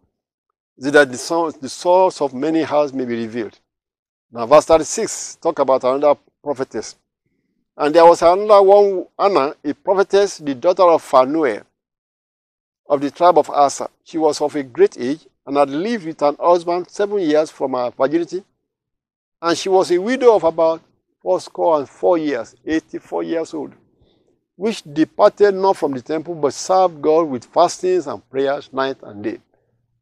Is 0.77 0.91
that 0.91 1.11
the, 1.11 1.17
soul, 1.17 1.51
the 1.51 1.69
source 1.69 2.21
of 2.21 2.33
many 2.33 2.61
hearts 2.61 2.93
may 2.93 3.05
be 3.05 3.15
revealed. 3.15 3.57
Now, 4.31 4.45
verse 4.45 4.65
36 4.65 5.37
talk 5.41 5.59
about 5.59 5.83
another 5.83 6.19
prophetess. 6.43 6.95
And 7.75 7.95
there 7.95 8.05
was 8.05 8.21
another 8.21 8.61
one, 8.61 9.05
Anna, 9.17 9.55
a 9.63 9.73
prophetess, 9.73 10.37
the 10.37 10.53
daughter 10.53 10.83
of 10.83 11.01
Phanuel, 11.01 11.63
of 12.87 13.01
the 13.01 13.09
tribe 13.09 13.37
of 13.37 13.49
Aser. 13.49 13.87
She 14.03 14.17
was 14.17 14.39
of 14.41 14.55
a 14.55 14.63
great 14.63 14.97
age 14.99 15.25
and 15.45 15.57
had 15.57 15.69
lived 15.69 16.05
with 16.05 16.21
an 16.21 16.35
husband 16.39 16.89
seven 16.89 17.19
years 17.19 17.49
from 17.49 17.73
her 17.73 17.91
virginity. 17.91 18.43
And 19.41 19.57
she 19.57 19.69
was 19.69 19.91
a 19.91 19.97
widow 19.97 20.35
of 20.35 20.43
about 20.43 20.81
fourscore 21.21 21.79
and 21.79 21.89
four 21.89 22.17
years, 22.17 22.55
84 22.65 23.23
years 23.23 23.53
old, 23.53 23.73
which 24.55 24.83
departed 24.83 25.55
not 25.55 25.77
from 25.77 25.93
the 25.93 26.01
temple, 26.01 26.35
but 26.35 26.53
served 26.53 27.01
God 27.01 27.23
with 27.29 27.45
fastings 27.45 28.07
and 28.07 28.27
prayers 28.29 28.71
night 28.73 28.97
and 29.03 29.23
day. 29.23 29.39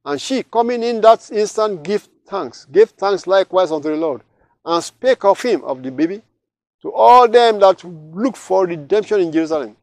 And 0.06 0.20
she, 0.20 0.44
coming 0.44 0.84
in 0.84 1.02
that 1.02 1.30
instant, 1.32 1.84
gave 1.84 2.08
thanks, 2.28 2.66
gave 2.66 2.90
thanks 2.92 3.28
likewise 3.28 3.72
unto 3.72 3.90
the 3.90 3.96
Lord, 3.96 4.22
and 4.66 4.84
spake 4.84 5.24
of 5.26 5.42
him, 5.42 5.64
of 5.64 5.84
the 5.84 5.92
baby, 5.92 6.22
to 6.82 6.92
all 6.92 7.28
them 7.28 7.60
that 7.60 7.84
look 7.84 8.36
for 8.36 8.66
redemption 8.66 9.22
in 9.22 9.32
Jerusalem. 9.32 9.76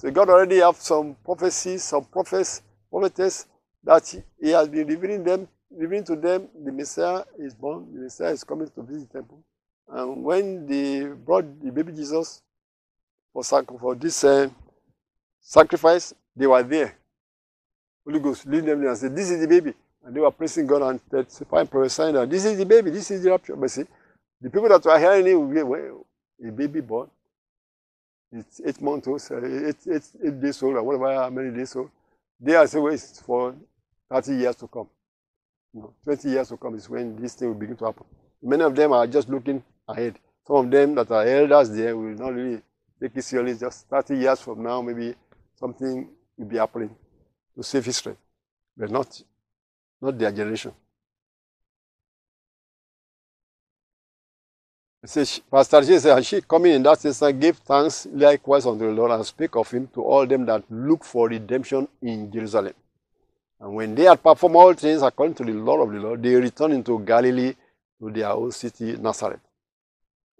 So 0.00 0.10
God 0.10 0.28
already 0.28 0.58
have 0.58 0.76
some 0.76 1.16
prophecies, 1.24 1.84
some 1.84 2.04
prophets, 2.04 2.62
prophetess 2.90 3.46
that 3.84 4.14
he 4.40 4.50
has 4.50 4.68
been 4.68 4.86
revealing 4.86 5.24
them, 5.24 5.48
revealing 5.70 6.04
to 6.04 6.16
them 6.16 6.48
the 6.64 6.72
Messiah 6.72 7.24
is 7.38 7.54
born, 7.54 7.86
the 7.92 8.00
Messiah 8.00 8.32
is 8.32 8.44
coming 8.44 8.68
to 8.68 8.82
visit 8.82 9.10
the 9.12 9.18
temple. 9.18 9.42
And 9.88 10.24
when 10.24 10.66
they 10.66 11.04
brought 11.04 11.44
the 11.62 11.70
baby 11.70 11.92
Jesus 11.92 12.42
for, 13.32 13.42
for 13.42 13.94
this 13.94 14.24
uh, 14.24 14.48
sacrifice, 15.40 16.14
they 16.34 16.46
were 16.46 16.62
there. 16.62 16.94
Holy 18.04 18.20
Ghost 18.20 18.46
lead 18.46 18.64
them 18.64 18.80
there 18.80 18.90
and 18.90 18.98
said, 18.98 19.14
This 19.14 19.30
is 19.30 19.40
the 19.40 19.48
baby. 19.48 19.74
And 20.04 20.14
they 20.16 20.20
were 20.20 20.30
praising 20.30 20.66
God 20.66 20.82
and 20.82 21.00
testifying, 21.10 21.66
prophesying 21.68 22.14
that 22.14 22.28
this 22.28 22.44
is 22.44 22.58
the 22.58 22.66
baby, 22.66 22.90
this 22.90 23.10
is 23.10 23.22
the 23.22 23.30
rapture. 23.30 23.54
But 23.54 23.70
see, 23.70 23.84
the 24.40 24.50
people 24.50 24.68
that 24.68 24.84
were 24.84 24.98
hearing 24.98 25.26
it 25.26 25.34
will 25.34 25.66
well, 25.66 26.06
a 26.44 26.50
baby 26.50 26.80
born. 26.80 27.08
It's 28.32 28.60
eight 28.64 28.80
months 28.80 29.06
old, 29.06 29.22
uh, 29.30 29.68
eight, 29.68 29.76
eight, 29.92 30.02
eight 30.24 30.40
days 30.40 30.62
old, 30.62 30.74
or 30.74 30.82
whatever, 30.82 31.14
how 31.14 31.30
many 31.30 31.56
days 31.56 31.76
old. 31.76 31.90
They 32.40 32.56
are 32.56 32.66
saying, 32.66 32.82
well, 32.82 32.94
it's 32.94 33.20
for 33.20 33.54
30 34.12 34.34
years 34.36 34.56
to 34.56 34.68
come. 34.68 34.88
You 35.72 35.80
know, 35.80 35.94
20 36.04 36.28
years 36.28 36.48
to 36.48 36.56
come 36.58 36.74
is 36.74 36.88
when 36.88 37.16
this 37.16 37.34
thing 37.34 37.48
will 37.48 37.54
begin 37.54 37.76
to 37.76 37.86
happen. 37.86 38.04
Many 38.42 38.62
of 38.62 38.74
them 38.74 38.92
are 38.92 39.06
just 39.06 39.28
looking 39.28 39.62
ahead. 39.88 40.18
Some 40.46 40.56
of 40.56 40.70
them 40.70 40.94
that 40.96 41.10
are 41.10 41.26
elders 41.26 41.70
there 41.70 41.96
will 41.96 42.14
not 42.14 42.34
really 42.34 42.60
take 43.00 43.16
it 43.16 43.22
seriously. 43.24 43.66
Just 43.66 43.88
30 43.88 44.16
years 44.16 44.40
from 44.40 44.62
now, 44.62 44.82
maybe 44.82 45.14
something 45.54 46.08
will 46.36 46.46
be 46.46 46.58
happening 46.58 46.90
to 47.56 47.62
save 47.62 47.86
history, 47.86 48.16
but 48.76 48.90
not, 48.90 49.22
not 50.00 50.18
their 50.18 50.30
generation. 50.32 50.72
Says, 55.04 55.40
Pastor 55.50 55.80
J 55.80 55.98
said, 55.98 56.16
and 56.16 56.24
she 56.24 56.40
coming 56.42 56.74
in 56.74 56.82
that 56.84 57.04
instant 57.04 57.40
gave 57.40 57.56
thanks 57.56 58.06
likewise 58.12 58.66
unto 58.66 58.86
the 58.86 58.92
Lord 58.92 59.10
and 59.10 59.26
speak 59.26 59.56
of 59.56 59.68
him 59.68 59.88
to 59.94 60.02
all 60.02 60.26
them 60.26 60.46
that 60.46 60.62
look 60.70 61.02
for 61.04 61.28
redemption 61.28 61.88
in 62.00 62.30
Jerusalem. 62.30 62.74
And 63.62 63.74
when 63.74 63.94
they 63.94 64.04
had 64.04 64.20
performed 64.20 64.56
all 64.56 64.74
things 64.74 65.02
according 65.02 65.36
to 65.36 65.44
the 65.44 65.52
law 65.52 65.80
of 65.80 65.92
the 65.92 66.00
Lord, 66.00 66.20
they 66.20 66.34
returned 66.34 66.74
into 66.74 66.98
Galilee 66.98 67.54
to 68.00 68.10
their 68.10 68.30
own 68.30 68.50
city, 68.50 68.96
Nazareth. 68.96 69.38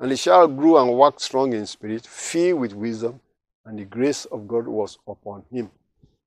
And 0.00 0.11
the 0.11 0.16
child 0.16 0.56
grew 0.56 0.76
and 0.76 0.98
waxed 0.98 1.26
strong 1.26 1.52
in 1.52 1.64
spirit, 1.66 2.04
filled 2.04 2.58
with 2.58 2.72
wisdom, 2.72 3.20
and 3.64 3.78
the 3.78 3.85
grace 3.85 4.24
of 4.24 4.48
God 4.48 4.66
was 4.66 4.98
upon 5.06 5.44
him. 5.52 5.70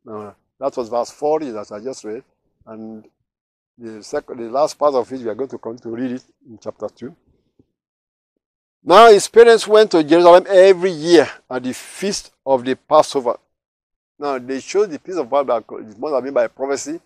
Now, 0.05 0.35
that 0.57 0.77
was 0.77 0.87
verse 0.87 1.11
40 1.11 1.51
that 1.51 1.69
I 1.69 1.81
just 1.81 2.05
read. 2.05 2.23
And 2.65 3.05
the, 3.77 4.01
second, 4.01 4.39
the 4.39 4.49
last 4.49 4.79
part 4.79 4.95
of 4.95 5.11
it, 5.11 5.19
we 5.19 5.27
are 5.27 5.35
going 5.35 5.49
to 5.49 5.57
come 5.57 5.77
to 5.79 5.89
read 5.89 6.13
it 6.13 6.23
in 6.47 6.57
chapter 6.63 6.87
2. 6.87 7.13
Now 8.85 9.09
his 9.09 9.27
parents 9.27 9.67
went 9.67 9.91
to 9.91 10.03
Jerusalem 10.03 10.45
every 10.47 10.91
year 10.91 11.27
at 11.49 11.63
the 11.63 11.73
feast 11.73 12.31
of 12.45 12.63
the 12.63 12.75
Passover. 12.75 13.37
Now 14.17 14.39
they 14.39 14.59
showed 14.59 14.91
the 14.91 14.99
piece 14.99 15.17
of 15.17 15.27
it 15.31 15.99
must 15.99 16.13
have 16.13 16.23
been 16.23 16.33
by 16.33 16.47
prophecy, 16.47 16.99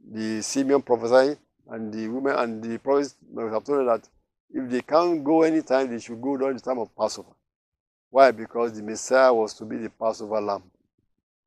the 0.00 0.40
Simeon 0.42 0.82
prophesying, 0.82 1.36
and 1.68 1.92
the 1.92 2.08
women 2.08 2.34
and 2.36 2.62
the 2.62 2.78
prophets 2.78 3.14
have 3.36 3.64
told 3.64 3.88
that 3.88 4.08
if 4.54 4.70
they 4.70 4.80
can't 4.80 5.22
go 5.22 5.42
anytime, 5.42 5.90
they 5.90 5.98
should 5.98 6.20
go 6.20 6.36
during 6.36 6.56
the 6.56 6.62
time 6.62 6.78
of 6.78 6.94
Passover. 6.96 7.32
Why? 8.10 8.30
Because 8.30 8.72
the 8.72 8.82
Messiah 8.82 9.34
was 9.34 9.52
to 9.54 9.64
be 9.64 9.76
the 9.76 9.90
Passover 9.90 10.40
lamb, 10.40 10.62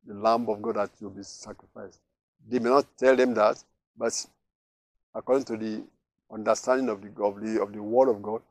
the 0.06 0.14
lamb 0.14 0.48
of 0.48 0.62
God 0.62 0.76
that 0.76 0.92
will 1.02 1.10
be 1.10 1.24
sacrificed. 1.24 2.00
They 2.48 2.60
may 2.60 2.70
not 2.70 2.86
tell 2.98 3.16
them 3.16 3.34
that, 3.34 3.64
but 3.98 4.14
according 5.16 5.46
to 5.46 5.58
the 5.58 5.84
understanding 6.32 6.90
of 6.90 7.02
the 7.02 7.24
of 7.24 7.42
the, 7.42 7.62
of 7.62 7.74
the 7.74 7.82
word 7.82 8.10
of 8.10 8.22
God, 8.22 8.42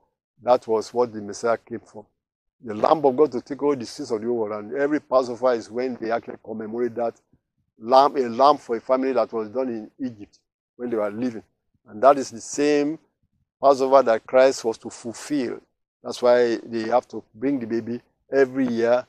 that 0.42 0.66
was 0.66 0.92
what 0.92 1.12
the 1.12 1.20
Messiah 1.20 1.58
came 1.58 1.80
for. 1.80 2.04
The 2.60 2.74
Lamb 2.74 3.04
of 3.04 3.16
God 3.16 3.32
to 3.32 3.40
take 3.40 3.62
all 3.62 3.76
the 3.76 3.86
sins 3.86 4.10
of 4.10 4.20
the 4.20 4.32
world. 4.32 4.64
And 4.64 4.76
every 4.76 5.00
Passover 5.00 5.52
is 5.52 5.70
when 5.70 5.96
they 6.00 6.10
actually 6.10 6.38
commemorate 6.44 6.94
that 6.96 7.14
lamb, 7.78 8.16
a 8.16 8.28
lamb 8.28 8.58
for 8.58 8.76
a 8.76 8.80
family 8.80 9.12
that 9.12 9.32
was 9.32 9.48
done 9.48 9.68
in 9.68 9.90
Egypt 10.04 10.38
when 10.76 10.90
they 10.90 10.96
were 10.96 11.10
living. 11.10 11.44
And 11.86 12.02
that 12.02 12.18
is 12.18 12.30
the 12.30 12.40
same 12.40 12.98
Passover 13.62 14.02
that 14.02 14.26
Christ 14.26 14.64
was 14.64 14.78
to 14.78 14.90
fulfill. 14.90 15.60
That's 16.02 16.20
why 16.20 16.56
they 16.56 16.88
have 16.88 17.06
to 17.08 17.22
bring 17.34 17.58
the 17.58 17.66
baby 17.66 18.00
every 18.32 18.66
year, 18.66 19.06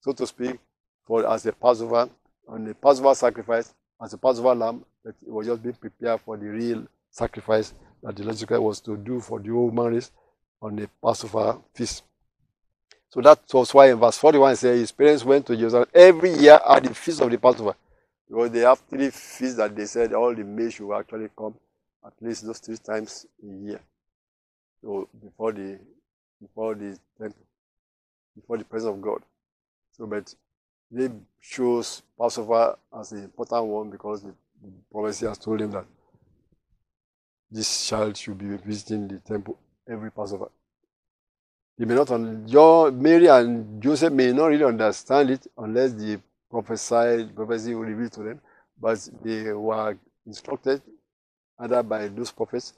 so 0.00 0.12
to 0.12 0.26
speak, 0.26 0.58
for 1.04 1.28
as 1.28 1.46
a 1.46 1.52
Passover, 1.52 2.08
and 2.48 2.66
the 2.66 2.74
Passover 2.74 3.14
sacrifice, 3.14 3.74
as 4.02 4.12
a 4.12 4.18
Passover 4.18 4.54
lamb, 4.54 4.84
that 5.04 5.14
was 5.26 5.46
just 5.46 5.62
being 5.62 5.74
prepared 5.74 6.20
for 6.20 6.36
the 6.36 6.46
real 6.46 6.86
sacrifice 7.10 7.74
that 8.02 8.16
the 8.16 8.22
Lord 8.22 8.34
Jesus 8.36 8.46
Christ 8.46 8.62
was 8.62 8.80
to 8.80 8.96
do 8.96 9.20
for 9.20 9.40
the 9.40 9.50
old 9.50 9.74
man 9.74 10.00
on 10.60 10.76
the 10.76 10.88
Passover 11.02 11.58
feast. 11.74 12.02
So 13.12 13.20
that 13.20 13.40
was 13.52 13.74
why 13.74 13.90
in 13.90 13.98
verse 13.98 14.16
41 14.16 14.52
it 14.52 14.56
says 14.56 14.80
his 14.80 14.90
parents 14.92 15.22
went 15.22 15.44
to 15.46 15.54
Jerusalem 15.54 15.86
every 15.92 16.30
year 16.32 16.58
at 16.66 16.82
the 16.82 16.94
feast 16.94 17.20
of 17.20 17.30
the 17.30 17.36
Passover. 17.36 17.76
Because 18.26 18.50
they 18.50 18.60
have 18.60 18.78
three 18.88 19.10
feasts 19.10 19.56
that 19.56 19.76
they 19.76 19.84
said 19.84 20.14
all 20.14 20.34
the 20.34 20.42
males 20.42 20.72
should 20.72 20.90
actually 20.96 21.28
come 21.36 21.54
at 22.06 22.14
least 22.22 22.46
those 22.46 22.58
three 22.58 22.78
times 22.78 23.26
a 23.42 23.46
year. 23.46 23.80
So 24.80 25.10
before 25.22 25.52
the 25.52 25.78
before 26.40 26.74
the 26.74 26.98
temple, 27.20 27.44
before 28.34 28.56
the 28.56 28.64
presence 28.64 28.94
of 28.94 29.02
God. 29.02 29.20
So 29.94 30.06
but 30.06 30.34
they 30.90 31.10
chose 31.42 32.00
Passover 32.18 32.76
as 32.98 33.12
an 33.12 33.24
important 33.24 33.66
one 33.66 33.90
because 33.90 34.22
the, 34.22 34.34
the 34.62 34.70
prophecy 34.90 35.26
has 35.26 35.36
told 35.36 35.60
them 35.60 35.72
that 35.72 35.84
this 37.50 37.86
child 37.86 38.16
should 38.16 38.38
be 38.38 38.56
visiting 38.56 39.06
the 39.06 39.18
temple 39.18 39.58
every 39.86 40.10
Passover. 40.10 40.48
They 41.82 41.88
may 41.88 41.96
not, 41.96 42.46
John, 42.46 43.02
Mary 43.02 43.26
and 43.26 43.82
Joseph 43.82 44.12
may 44.12 44.30
not 44.32 44.46
really 44.46 44.62
understand 44.62 45.30
it 45.30 45.48
unless 45.58 45.92
the 45.92 46.20
prophesied 46.48 47.34
prophecy 47.34 47.74
will 47.74 47.82
reveal 47.82 48.08
to 48.10 48.22
them, 48.22 48.40
but 48.80 49.08
they 49.20 49.52
were 49.52 49.98
instructed 50.24 50.80
either 51.58 51.82
by 51.82 52.06
those 52.06 52.30
prophets 52.30 52.74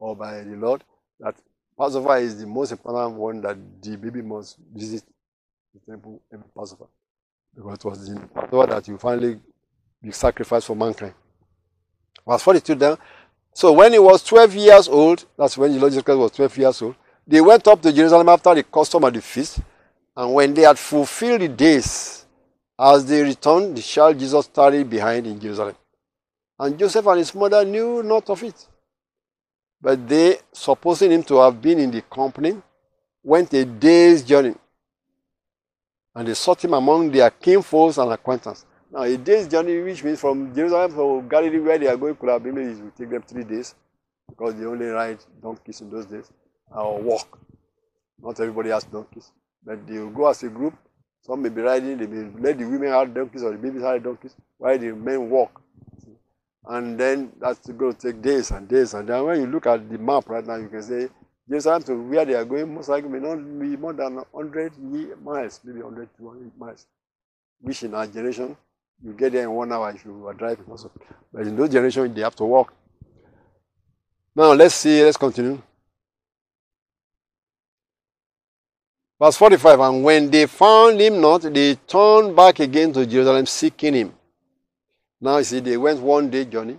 or 0.00 0.16
by 0.16 0.42
the 0.42 0.56
Lord 0.56 0.82
that 1.20 1.36
Passover 1.78 2.16
is 2.16 2.40
the 2.40 2.48
most 2.48 2.72
important 2.72 3.14
one 3.14 3.40
that 3.42 3.56
the 3.80 3.96
baby 3.96 4.22
must 4.22 4.56
visit 4.74 5.04
the 5.72 5.92
temple 5.92 6.20
every 6.32 6.48
Passover. 6.52 6.86
Because 7.54 7.78
it 7.78 7.84
was 7.84 8.08
in 8.08 8.26
Passover 8.26 8.66
that 8.66 8.88
you 8.88 8.98
finally 8.98 9.38
be 10.02 10.10
sacrificed 10.10 10.66
for 10.66 10.74
mankind. 10.74 11.14
Verse 12.26 12.42
42 12.42 12.74
down, 12.74 12.98
so 13.54 13.70
when 13.70 13.92
he 13.92 14.00
was 14.00 14.24
12 14.24 14.56
years 14.56 14.88
old, 14.88 15.26
that's 15.38 15.56
when 15.56 15.72
the 15.72 15.78
Lord 15.78 15.92
Jesus 15.92 16.02
Christ 16.02 16.18
was 16.18 16.32
12 16.32 16.58
years 16.58 16.82
old, 16.82 16.96
they 17.28 17.42
went 17.42 17.68
up 17.68 17.82
to 17.82 17.92
Jerusalem 17.92 18.30
after 18.30 18.54
the 18.54 18.64
custom 18.64 19.04
of 19.04 19.12
the 19.14 19.20
feast. 19.22 19.60
And 20.16 20.34
when 20.34 20.54
they 20.54 20.62
had 20.62 20.78
fulfilled 20.78 21.42
the 21.42 21.48
days, 21.48 22.26
as 22.80 23.06
they 23.06 23.22
returned, 23.22 23.76
the 23.76 23.82
child 23.82 24.18
Jesus 24.18 24.48
tarried 24.48 24.90
behind 24.90 25.26
in 25.26 25.38
Jerusalem. 25.38 25.76
And 26.58 26.78
Joseph 26.78 27.06
and 27.06 27.18
his 27.18 27.34
mother 27.34 27.64
knew 27.64 28.02
not 28.02 28.30
of 28.30 28.42
it. 28.42 28.66
But 29.80 30.08
they, 30.08 30.38
supposing 30.52 31.12
him 31.12 31.22
to 31.24 31.36
have 31.38 31.62
been 31.62 31.78
in 31.78 31.90
the 31.90 32.02
company, 32.02 32.56
went 33.22 33.52
a 33.54 33.64
day's 33.64 34.22
journey 34.22 34.54
And 36.14 36.28
they 36.28 36.34
sought 36.34 36.64
him 36.64 36.74
among 36.74 37.12
their 37.12 37.30
kinfolks 37.30 37.98
and 37.98 38.12
acquaintance. 38.12 38.66
Now, 38.90 39.02
a 39.02 39.16
day's 39.16 39.48
journey, 39.48 39.80
which 39.82 40.02
means 40.02 40.20
from 40.20 40.54
Jerusalem 40.54 40.92
to 40.94 41.28
Galilee, 41.28 41.60
where 41.60 41.78
they 41.78 41.88
are 41.88 41.96
going, 41.96 42.16
could 42.16 42.30
have 42.30 42.42
been 42.42 42.54
maybe 42.54 42.72
it 42.72 42.82
will 42.82 42.90
take 42.92 43.10
them 43.10 43.22
three 43.22 43.44
days 43.44 43.74
because 44.28 44.54
they 44.56 44.64
only 44.66 44.86
ride 44.86 45.18
donkeys 45.42 45.80
in 45.82 45.90
those 45.90 46.06
days 46.06 46.30
or 46.70 47.00
walk. 47.00 47.38
Not 48.20 48.40
everybody 48.40 48.70
has 48.70 48.84
donkeys, 48.84 49.30
but 49.64 49.86
they 49.86 49.98
will 49.98 50.10
go 50.10 50.28
as 50.28 50.42
a 50.42 50.48
group. 50.48 50.74
Some 51.22 51.42
may 51.42 51.48
be 51.48 51.60
riding, 51.60 51.98
they 51.98 52.06
may 52.06 52.30
let 52.40 52.58
the 52.58 52.64
women 52.64 52.88
have 52.88 53.12
donkeys 53.14 53.42
or 53.42 53.52
the 53.52 53.58
babies 53.58 53.82
have 53.82 54.02
donkeys, 54.02 54.34
while 54.56 54.78
the 54.78 54.92
men 54.92 55.30
walk. 55.30 55.60
And 56.66 56.98
then 56.98 57.32
that's 57.40 57.66
going 57.70 57.94
to 57.94 57.98
take 57.98 58.20
days 58.20 58.50
and 58.50 58.68
days. 58.68 58.94
And 58.94 59.08
then 59.08 59.24
when 59.24 59.40
you 59.40 59.46
look 59.46 59.66
at 59.66 59.88
the 59.88 59.98
map 59.98 60.28
right 60.28 60.46
now, 60.46 60.56
you 60.56 60.68
can 60.68 60.82
say 60.82 61.08
Jerusalem 61.48 61.82
to 61.84 61.94
where 61.94 62.24
they 62.26 62.34
are 62.34 62.44
going 62.44 62.74
most 62.74 62.88
likely 62.88 63.08
may 63.08 63.20
not 63.20 63.36
be 63.36 63.76
more 63.76 63.94
than 63.94 64.16
100 64.32 64.72
miles, 65.22 65.60
maybe 65.64 65.80
100 65.80 66.08
to 66.16 66.22
100 66.22 66.58
miles, 66.58 66.86
which 67.60 67.82
in 67.84 67.94
our 67.94 68.06
generation, 68.06 68.54
you 69.02 69.12
get 69.12 69.32
there 69.32 69.44
in 69.44 69.50
one 69.50 69.72
hour 69.72 69.90
if 69.90 70.04
you 70.04 70.26
are 70.26 70.34
driving 70.34 70.66
also. 70.68 70.90
But 71.32 71.46
in 71.46 71.56
those 71.56 71.70
generations, 71.70 72.14
they 72.14 72.20
have 72.20 72.36
to 72.36 72.44
walk. 72.44 72.74
Now, 74.34 74.52
let's 74.52 74.74
see, 74.74 75.02
let's 75.02 75.16
continue. 75.16 75.62
Verse 79.20 79.36
45 79.36 79.80
And 79.80 80.04
when 80.04 80.30
they 80.30 80.46
found 80.46 81.00
him 81.00 81.20
not, 81.20 81.42
they 81.42 81.74
turned 81.74 82.36
back 82.36 82.60
again 82.60 82.92
to 82.92 83.04
Jerusalem 83.04 83.46
seeking 83.46 83.94
him. 83.94 84.14
Now, 85.20 85.38
you 85.38 85.44
see, 85.44 85.60
they 85.60 85.76
went 85.76 86.00
one 86.00 86.30
day 86.30 86.44
journey. 86.44 86.78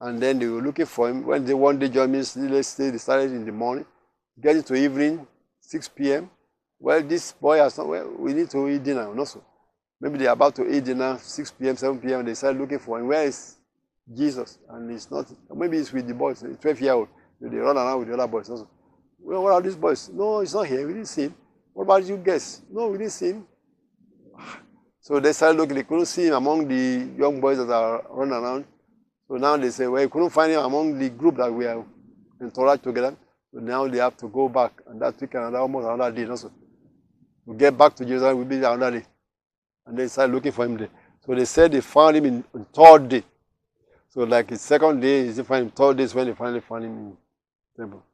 And 0.00 0.20
then 0.20 0.38
they 0.38 0.46
were 0.46 0.62
looking 0.62 0.86
for 0.86 1.08
him. 1.10 1.24
When 1.24 1.44
they 1.44 1.54
one 1.54 1.78
day 1.78 1.88
journey 1.88 2.18
let's 2.36 2.68
say 2.68 2.90
they 2.90 2.98
started 2.98 3.30
in 3.30 3.44
the 3.44 3.52
morning, 3.52 3.84
getting 4.40 4.62
to 4.64 4.74
evening, 4.74 5.26
6 5.60 5.88
p.m. 5.90 6.30
Well, 6.80 7.02
this 7.02 7.32
boy 7.32 7.58
has 7.58 7.78
not, 7.78 7.88
well, 7.88 8.12
we 8.18 8.32
need 8.32 8.50
to 8.50 8.68
eat 8.68 8.82
dinner 8.82 9.06
also. 9.16 9.44
Maybe 10.00 10.18
they're 10.18 10.32
about 10.32 10.56
to 10.56 10.68
eat 10.68 10.84
dinner, 10.84 11.16
6 11.22 11.52
p.m., 11.52 11.76
7 11.76 12.00
p.m., 12.00 12.24
they 12.24 12.34
start 12.34 12.56
looking 12.56 12.80
for 12.80 12.98
him. 12.98 13.06
Where 13.06 13.22
is 13.22 13.56
Jesus? 14.12 14.58
And 14.68 14.90
it's 14.90 15.08
not, 15.08 15.26
maybe 15.54 15.76
it's 15.76 15.92
with 15.92 16.08
the 16.08 16.14
boys, 16.14 16.44
12 16.60 16.80
year 16.80 16.94
old. 16.94 17.08
They 17.40 17.56
run 17.58 17.76
around 17.76 18.00
with 18.00 18.08
the 18.08 18.14
other 18.14 18.26
boys 18.26 18.50
also. 18.50 18.64
Well, 18.64 18.81
what 19.24 19.52
are 19.52 19.60
these 19.62 19.76
boys? 19.76 20.08
No, 20.08 20.40
he's 20.40 20.54
not 20.54 20.66
here. 20.66 20.86
We 20.86 20.94
didn't 20.94 21.08
see 21.08 21.22
him. 21.22 21.34
What 21.72 21.84
about 21.84 22.04
you 22.04 22.16
guys? 22.16 22.62
No, 22.70 22.88
we 22.88 22.98
didn't 22.98 23.12
see 23.12 23.30
him. 23.30 23.46
So 25.04 25.18
they 25.18 25.32
started 25.32 25.58
looking. 25.58 25.74
They 25.74 25.82
couldn't 25.82 26.06
see 26.06 26.26
him 26.26 26.34
among 26.34 26.68
the 26.68 27.08
young 27.18 27.40
boys 27.40 27.58
that 27.58 27.68
are 27.68 28.04
running 28.08 28.34
around. 28.34 28.64
So 29.26 29.34
now 29.34 29.56
they 29.56 29.70
say, 29.70 29.88
well, 29.88 30.00
we 30.00 30.08
couldn't 30.08 30.30
find 30.30 30.52
him 30.52 30.60
among 30.60 30.96
the 30.96 31.10
group 31.10 31.38
that 31.38 31.52
we 31.52 31.66
are 31.66 31.84
interact 32.40 32.84
together. 32.84 33.16
So 33.52 33.58
now 33.58 33.88
they 33.88 33.98
have 33.98 34.16
to 34.18 34.28
go 34.28 34.48
back. 34.48 34.80
And 34.86 35.02
that 35.02 35.18
took 35.18 35.34
another, 35.34 35.58
almost 35.58 35.88
another 35.88 36.14
day 36.14 36.30
also. 36.30 36.52
To 37.48 37.54
get 37.54 37.76
back 37.76 37.96
to 37.96 38.04
Jerusalem 38.04 38.38
will 38.38 38.44
be 38.44 38.58
another 38.58 39.00
day. 39.00 39.06
And 39.86 39.98
they 39.98 40.06
started 40.06 40.32
looking 40.32 40.52
for 40.52 40.66
him 40.66 40.76
there. 40.76 40.90
So 41.26 41.34
they 41.34 41.46
said 41.46 41.72
they 41.72 41.80
found 41.80 42.16
him 42.16 42.24
in, 42.24 42.44
in 42.54 42.64
third 42.66 43.08
day. 43.08 43.24
So 44.08 44.22
like 44.22 44.50
his 44.50 44.60
second 44.60 45.00
day, 45.00 45.28
they 45.28 45.42
find 45.42 45.64
him 45.64 45.70
third 45.70 45.96
day 45.96 46.04
is 46.04 46.14
when 46.14 46.26
they 46.26 46.34
finally 46.34 46.60
found 46.60 46.84
him 46.84 46.92
in 46.92 47.16
temple. 47.76 48.04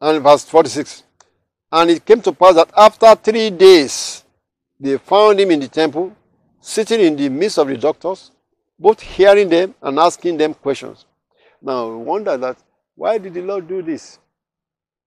And 0.00 0.22
verse 0.22 0.44
46. 0.44 1.02
And 1.72 1.90
it 1.90 2.04
came 2.04 2.20
to 2.22 2.32
pass 2.32 2.54
that 2.54 2.70
after 2.76 3.14
three 3.16 3.50
days, 3.50 4.24
they 4.80 4.96
found 4.96 5.40
him 5.40 5.50
in 5.50 5.60
the 5.60 5.68
temple, 5.68 6.14
sitting 6.60 7.00
in 7.00 7.16
the 7.16 7.28
midst 7.28 7.58
of 7.58 7.68
the 7.68 7.76
doctors, 7.76 8.30
both 8.78 9.00
hearing 9.00 9.48
them 9.48 9.74
and 9.82 9.98
asking 9.98 10.36
them 10.36 10.54
questions. 10.54 11.04
Now, 11.60 11.88
we 11.88 11.96
wonder 11.96 12.36
that 12.36 12.56
why 12.94 13.18
did 13.18 13.34
the 13.34 13.42
Lord 13.42 13.66
do 13.68 13.82
this? 13.82 14.18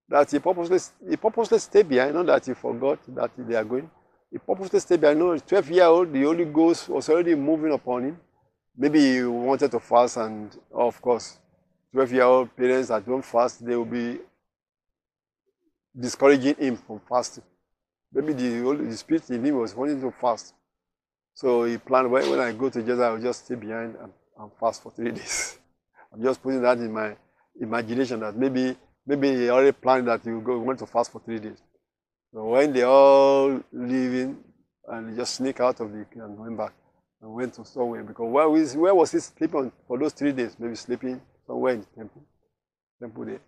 That 0.08 0.30
he 0.30 0.38
purposely, 0.38 0.78
he 1.08 1.16
purposely 1.16 1.58
stayed 1.58 1.88
behind, 1.88 2.14
not 2.14 2.26
that 2.26 2.44
he 2.46 2.54
forgot 2.54 2.98
that 3.08 3.30
they 3.36 3.54
are 3.54 3.64
going. 3.64 3.90
He 4.30 4.38
purposely 4.38 4.80
stayed 4.80 5.00
behind. 5.00 5.18
No, 5.18 5.36
12 5.36 5.70
year 5.70 5.84
old, 5.84 6.12
the 6.12 6.22
Holy 6.22 6.44
Ghost 6.44 6.88
was 6.88 7.08
already 7.08 7.34
moving 7.34 7.72
upon 7.72 8.04
him. 8.04 8.20
Maybe 8.76 9.00
he 9.00 9.24
wanted 9.24 9.70
to 9.70 9.80
fast, 9.80 10.16
and 10.18 10.56
of 10.72 11.00
course, 11.00 11.38
12 11.92 12.12
year 12.12 12.24
old 12.24 12.54
parents 12.56 12.88
that 12.88 13.06
don't 13.06 13.24
fast, 13.24 13.64
they 13.64 13.76
will 13.76 13.84
be 13.84 14.18
discouraging 15.98 16.54
him 16.56 16.76
from 16.76 17.00
fasting. 17.08 17.44
Maybe 18.12 18.32
the, 18.32 18.60
Holy, 18.60 18.86
the 18.86 18.96
Spirit 18.96 19.30
in 19.30 19.44
him 19.44 19.58
was 19.58 19.74
wanting 19.74 20.00
to 20.00 20.10
fast. 20.10 20.54
So 21.34 21.64
he 21.64 21.78
planned, 21.78 22.10
when, 22.10 22.28
when 22.28 22.40
I 22.40 22.52
go 22.52 22.68
to 22.68 22.80
Jesus, 22.80 23.00
I'll 23.00 23.18
just 23.18 23.46
stay 23.46 23.54
behind 23.54 23.96
and, 23.96 24.12
and 24.38 24.50
fast 24.60 24.82
for 24.82 24.92
three 24.92 25.10
days. 25.12 25.58
I'm 26.12 26.22
just 26.22 26.42
putting 26.42 26.62
that 26.62 26.78
in 26.78 26.92
my 26.92 27.16
imagination 27.60 28.20
that 28.20 28.36
maybe 28.36 28.76
maybe 29.06 29.34
he 29.34 29.48
already 29.48 29.72
planned 29.72 30.08
that 30.08 30.22
he 30.22 30.30
will 30.30 30.40
go 30.40 30.58
want 30.58 30.78
to 30.78 30.86
fast 30.86 31.10
for 31.10 31.20
three 31.20 31.38
days. 31.38 31.58
So 32.32 32.44
when 32.44 32.72
they 32.72 32.82
all 32.82 33.62
leaving 33.72 34.38
and 34.88 35.16
just 35.16 35.36
sneak 35.36 35.60
out 35.60 35.80
of 35.80 35.90
the 35.90 36.06
and 36.14 36.38
went 36.38 36.56
back 36.56 36.74
and 37.20 37.32
went 37.32 37.54
to 37.54 37.64
somewhere 37.64 38.02
because 38.02 38.30
where, 38.30 38.48
was, 38.48 38.76
where 38.76 38.94
was 38.94 39.12
he 39.12 39.20
sleeping 39.20 39.72
for 39.86 39.98
those 39.98 40.12
three 40.12 40.32
days? 40.32 40.56
Maybe 40.58 40.74
sleeping 40.74 41.20
somewhere 41.46 41.74
in 41.74 41.80
the 41.80 41.86
temple, 41.96 42.22
temple 43.00 43.24
there 43.24 43.40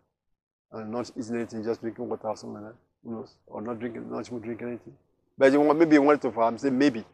and 0.72 0.90
not 0.90 1.10
eating 1.16 1.36
anything, 1.36 1.64
just 1.64 1.80
drinking 1.80 2.08
water 2.08 2.28
or 2.28 2.36
something 2.36 2.62
like 2.62 2.72
that. 2.72 2.78
Who 3.04 3.12
knows? 3.12 3.34
Or 3.46 3.62
not 3.62 3.78
drinking, 3.78 4.10
not 4.10 4.24
drinking 4.24 4.68
anything. 4.68 4.94
But 5.36 5.52
you 5.52 5.60
want, 5.60 5.78
maybe 5.78 5.94
you 5.94 6.02
wanted 6.02 6.22
to 6.22 6.32
fast. 6.32 6.64
I'm 6.64 6.78
maybe. 6.78 7.04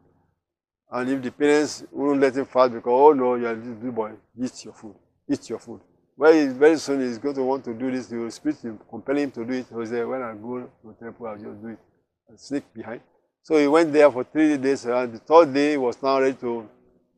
And 0.91 1.09
if 1.09 1.23
the 1.23 1.31
parents 1.31 1.85
wouldn't 1.91 2.21
let 2.21 2.37
him 2.37 2.47
fast 2.47 2.73
because, 2.73 2.93
oh 2.93 3.13
no, 3.13 3.35
you're 3.37 3.55
this 3.55 3.75
big 3.75 3.95
boy, 3.95 4.13
eat 4.43 4.65
your 4.65 4.75
food. 4.75 4.95
Eat 5.29 5.49
your 5.49 5.59
food. 5.59 5.81
Well, 6.17 6.53
very 6.53 6.77
soon 6.77 7.01
he's 7.01 7.17
going 7.19 7.35
to 7.37 7.43
want 7.43 7.65
to 7.65 7.73
do 7.73 7.91
this. 7.91 8.09
Spirit 8.35 8.59
will 8.63 8.79
compel 8.91 9.17
him 9.17 9.31
to 9.31 9.45
do 9.45 9.53
it. 9.55 9.67
Said, 9.69 10.07
when 10.07 10.23
I 10.23 10.35
go 10.35 10.69
to 10.83 10.97
temple, 11.03 11.27
I'll 11.27 11.37
just 11.37 11.63
do 11.63 11.69
it. 11.69 11.79
And 12.29 12.39
sneak 12.39 12.65
behind. 12.75 13.01
So 13.43 13.57
he 13.57 13.67
went 13.67 13.91
there 13.91 14.11
for 14.11 14.25
three 14.25 14.59
days. 14.59 14.85
And 14.85 15.15
the 15.15 15.19
third 15.19 15.55
day, 15.55 15.71
he 15.71 15.77
was 15.79 16.03
now 16.03 16.21
ready 16.21 16.35
to, 16.35 16.69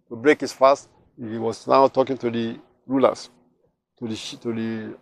to 0.09 0.17
break 0.17 0.41
his 0.41 0.53
fast. 0.53 0.89
He 1.19 1.37
was 1.37 1.67
now 1.67 1.89
talking 1.89 2.17
to 2.19 2.31
the 2.31 2.61
rulers, 2.87 3.29
to 3.99 4.07
the, 4.07 4.15
to 4.15 4.53
the 4.53 4.97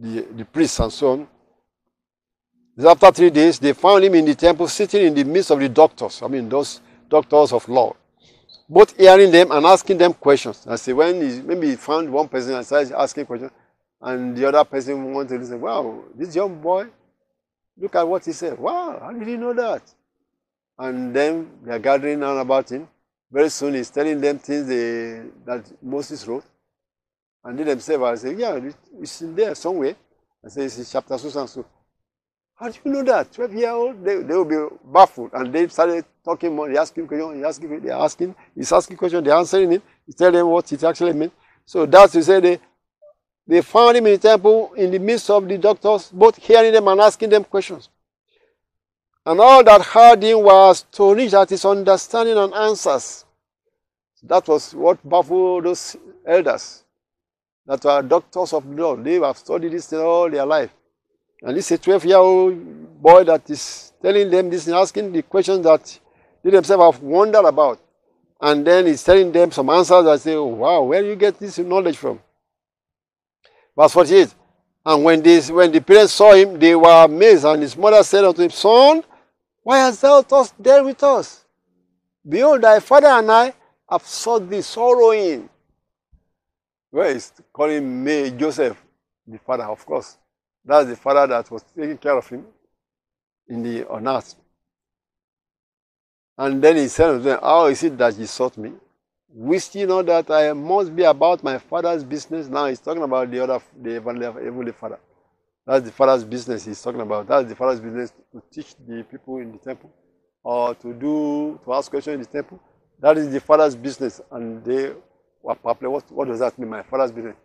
the, 0.00 0.22
the 0.36 0.44
priests 0.44 0.80
and 0.80 0.92
so 0.92 1.12
on. 1.12 1.28
After 2.86 3.10
three 3.10 3.30
days, 3.30 3.58
they 3.58 3.74
found 3.74 4.04
him 4.04 4.14
in 4.14 4.24
the 4.24 4.34
temple 4.34 4.66
sitting 4.66 5.06
in 5.06 5.14
the 5.14 5.24
midst 5.24 5.50
of 5.50 5.60
the 5.60 5.68
doctors. 5.68 6.22
I 6.22 6.28
mean, 6.28 6.48
those 6.48 6.80
doctors 7.08 7.52
of 7.52 7.68
law. 7.68 7.94
Both 8.68 8.96
hearing 8.96 9.30
them 9.30 9.50
and 9.50 9.66
asking 9.66 9.98
them 9.98 10.14
questions. 10.14 10.66
I 10.66 10.76
say, 10.76 10.92
when 10.92 11.20
he, 11.20 11.42
maybe 11.42 11.70
he 11.70 11.76
found 11.76 12.10
one 12.10 12.28
person 12.28 12.54
and 12.54 12.64
started 12.64 12.92
asking 12.98 13.26
questions, 13.26 13.50
and 14.00 14.34
the 14.34 14.46
other 14.48 14.64
person 14.64 15.12
wanted 15.12 15.34
to 15.34 15.38
listen, 15.38 15.60
wow, 15.60 16.04
this 16.14 16.34
young 16.34 16.58
boy, 16.60 16.86
look 17.76 17.94
at 17.94 18.08
what 18.08 18.24
he 18.24 18.32
said. 18.32 18.58
Wow, 18.58 18.98
how 19.02 19.12
did 19.12 19.28
he 19.28 19.36
know 19.36 19.52
that? 19.52 19.82
And 20.78 21.14
then 21.14 21.50
they 21.62 21.72
are 21.72 21.78
gathering 21.78 22.22
around 22.22 22.38
about 22.38 22.70
him. 22.70 22.88
Very 23.30 23.50
soon 23.50 23.74
he's 23.74 23.90
telling 23.90 24.20
them 24.20 24.38
things 24.38 24.66
they, 24.66 25.22
that 25.44 25.70
Moses 25.82 26.26
wrote. 26.26 26.44
And 27.44 27.58
they 27.58 27.64
themselves, 27.64 28.04
I 28.04 28.28
say, 28.28 28.36
yeah, 28.36 28.60
it's 29.00 29.22
in 29.22 29.34
there 29.34 29.54
somewhere. 29.54 29.96
I 30.44 30.48
say, 30.48 30.64
it's 30.64 30.78
in 30.78 30.84
chapter 30.84 31.16
so 31.16 31.40
and 31.40 31.48
so. 31.48 31.64
How 32.54 32.68
do 32.68 32.78
you 32.84 32.92
know 32.92 33.02
that? 33.04 33.32
12 33.32 33.54
year 33.54 33.70
old, 33.70 34.04
they, 34.04 34.16
they 34.16 34.34
will 34.34 34.44
be 34.44 34.76
baffled. 34.84 35.30
And 35.32 35.50
they 35.52 35.66
started 35.68 36.04
talking 36.22 36.54
more. 36.54 36.68
They 36.68 36.76
asking 36.76 37.06
questions, 37.06 37.36
he 37.36 37.44
asking, 37.44 37.80
they're 37.80 37.92
asking, 37.92 38.34
he's 38.54 38.70
asking 38.70 38.98
questions, 38.98 39.24
they're 39.24 39.34
answering 39.34 39.72
him. 39.72 39.82
He 40.06 40.12
tell 40.12 40.30
them 40.30 40.46
what 40.48 40.70
it 40.70 40.84
actually 40.84 41.14
means. 41.14 41.32
So 41.64 41.86
that's 41.86 42.12
to 42.12 42.22
say 42.22 42.40
they, 42.40 42.60
they 43.46 43.62
found 43.62 43.96
him 43.96 44.06
in 44.06 44.12
the 44.12 44.18
temple 44.18 44.74
in 44.74 44.90
the 44.90 44.98
midst 44.98 45.30
of 45.30 45.48
the 45.48 45.56
doctors, 45.56 46.10
both 46.12 46.36
hearing 46.36 46.72
them 46.72 46.86
and 46.88 47.00
asking 47.00 47.30
them 47.30 47.44
questions. 47.44 47.88
And 49.24 49.40
all 49.40 49.64
that 49.64 49.80
heard 49.80 50.22
him 50.22 50.42
was 50.42 50.82
astonished 50.82 51.34
at 51.34 51.48
his 51.48 51.64
understanding 51.64 52.36
and 52.36 52.52
answers. 52.52 53.24
That 54.22 54.46
was 54.48 54.74
what 54.74 54.98
baffled 55.08 55.64
those 55.64 55.96
elders 56.26 56.84
that 57.66 57.84
are 57.86 58.02
doctors 58.02 58.52
of 58.52 58.66
law. 58.66 58.96
They 58.96 59.14
have 59.20 59.38
studied 59.38 59.72
this 59.72 59.92
all 59.92 60.30
their 60.30 60.46
life. 60.46 60.70
And 61.42 61.56
this 61.56 61.70
is 61.70 61.78
a 61.78 61.82
12 61.82 62.04
year 62.04 62.16
old 62.18 63.02
boy 63.02 63.24
that 63.24 63.48
is 63.48 63.92
telling 64.02 64.30
them 64.30 64.50
this 64.50 64.66
and 64.66 64.76
asking 64.76 65.12
the 65.12 65.22
questions 65.22 65.64
that 65.64 65.98
they 66.42 66.50
themselves 66.50 66.96
have 66.96 67.02
wondered 67.02 67.44
about. 67.44 67.80
And 68.40 68.66
then 68.66 68.86
he's 68.86 69.04
telling 69.04 69.32
them 69.32 69.50
some 69.50 69.68
answers 69.70 70.04
that 70.04 70.20
say, 70.20 70.34
oh, 70.34 70.46
wow, 70.46 70.82
where 70.82 71.02
do 71.02 71.08
you 71.08 71.16
get 71.16 71.38
this 71.38 71.58
knowledge 71.58 71.96
from? 71.96 72.20
Verse 73.76 73.92
48. 73.92 74.34
And 74.84 75.04
when, 75.04 75.22
this, 75.22 75.50
when 75.50 75.70
the 75.70 75.80
parents 75.80 76.14
saw 76.14 76.32
him, 76.32 76.58
they 76.58 76.74
were 76.74 77.04
amazed. 77.04 77.44
And 77.44 77.62
his 77.62 77.76
mother 77.76 78.02
said 78.02 78.24
unto 78.24 78.42
him, 78.42 78.50
Son, 78.50 79.04
why 79.62 79.78
hast 79.78 80.00
thou 80.00 80.22
thus 80.22 80.52
dealt 80.60 80.86
with 80.86 81.02
us? 81.02 81.44
Behold, 82.26 82.62
thy 82.62 82.80
father 82.80 83.08
and 83.08 83.30
I 83.30 83.52
have 83.90 84.06
sought 84.06 84.48
thee 84.48 84.62
sorrowing. 84.62 85.48
Where 86.90 87.10
is 87.10 87.32
calling 87.52 88.04
me 88.04 88.30
Joseph, 88.30 88.82
the 89.26 89.38
father, 89.38 89.64
of 89.64 89.84
course. 89.86 90.16
That's 90.64 90.88
the 90.88 90.96
father 90.96 91.26
that 91.26 91.50
was 91.50 91.62
taking 91.62 91.98
care 91.98 92.16
of 92.16 92.28
him 92.28 92.44
in 93.48 93.62
the 93.62 93.88
on 93.88 94.06
earth. 94.06 94.34
And 96.36 96.62
then 96.62 96.76
he 96.76 96.88
said 96.88 97.12
to 97.12 97.18
them, 97.18 97.38
How 97.42 97.66
is 97.66 97.82
it 97.82 97.96
that 97.98 98.18
you 98.18 98.26
sought 98.26 98.56
me? 98.56 98.72
Wist 99.28 99.74
ye 99.74 99.84
not 99.84 100.06
that 100.06 100.30
I 100.30 100.52
must 100.52 100.94
be 100.94 101.04
about 101.04 101.42
my 101.44 101.58
father's 101.58 102.02
business? 102.02 102.48
Now 102.48 102.66
he's 102.66 102.80
talking 102.80 103.02
about 103.02 103.30
the 103.30 103.42
other, 103.42 103.60
the 103.80 103.92
heavenly 103.94 104.72
father. 104.72 104.98
That's 105.66 105.84
the 105.84 105.92
father's 105.92 106.24
business 106.24 106.64
he's 106.64 106.82
talking 106.82 107.00
about. 107.00 107.28
That's 107.28 107.48
the 107.48 107.54
father's 107.54 107.80
business 107.80 108.12
to 108.32 108.42
teach 108.50 108.74
the 108.88 109.04
people 109.04 109.38
in 109.38 109.52
the 109.52 109.58
temple 109.58 109.90
or 110.42 110.74
to 110.74 110.92
do, 110.94 111.60
to 111.64 111.74
ask 111.74 111.90
questions 111.90 112.14
in 112.14 112.20
the 112.20 112.26
temple. 112.26 112.60
That 112.98 113.18
is 113.18 113.30
the 113.30 113.40
father's 113.40 113.76
business. 113.76 114.20
And 114.30 114.64
they. 114.64 114.92
What, 115.42 115.58
what 116.10 116.28
does 116.28 116.40
that 116.40 116.58
mean, 116.58 116.68
my 116.68 116.82
father's 116.82 117.12
business? 117.12 117.36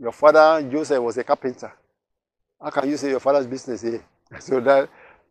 Your 0.00 0.12
father, 0.12 0.68
Joseph, 0.70 1.02
was 1.02 1.16
a 1.18 1.24
carpenter. 1.24 1.72
How 2.60 2.70
can 2.70 2.88
you 2.88 2.96
say 2.96 3.10
your 3.10 3.20
father's 3.20 3.46
business 3.46 3.82
here? 3.82 4.02
so 4.40 4.60
that 4.60 4.88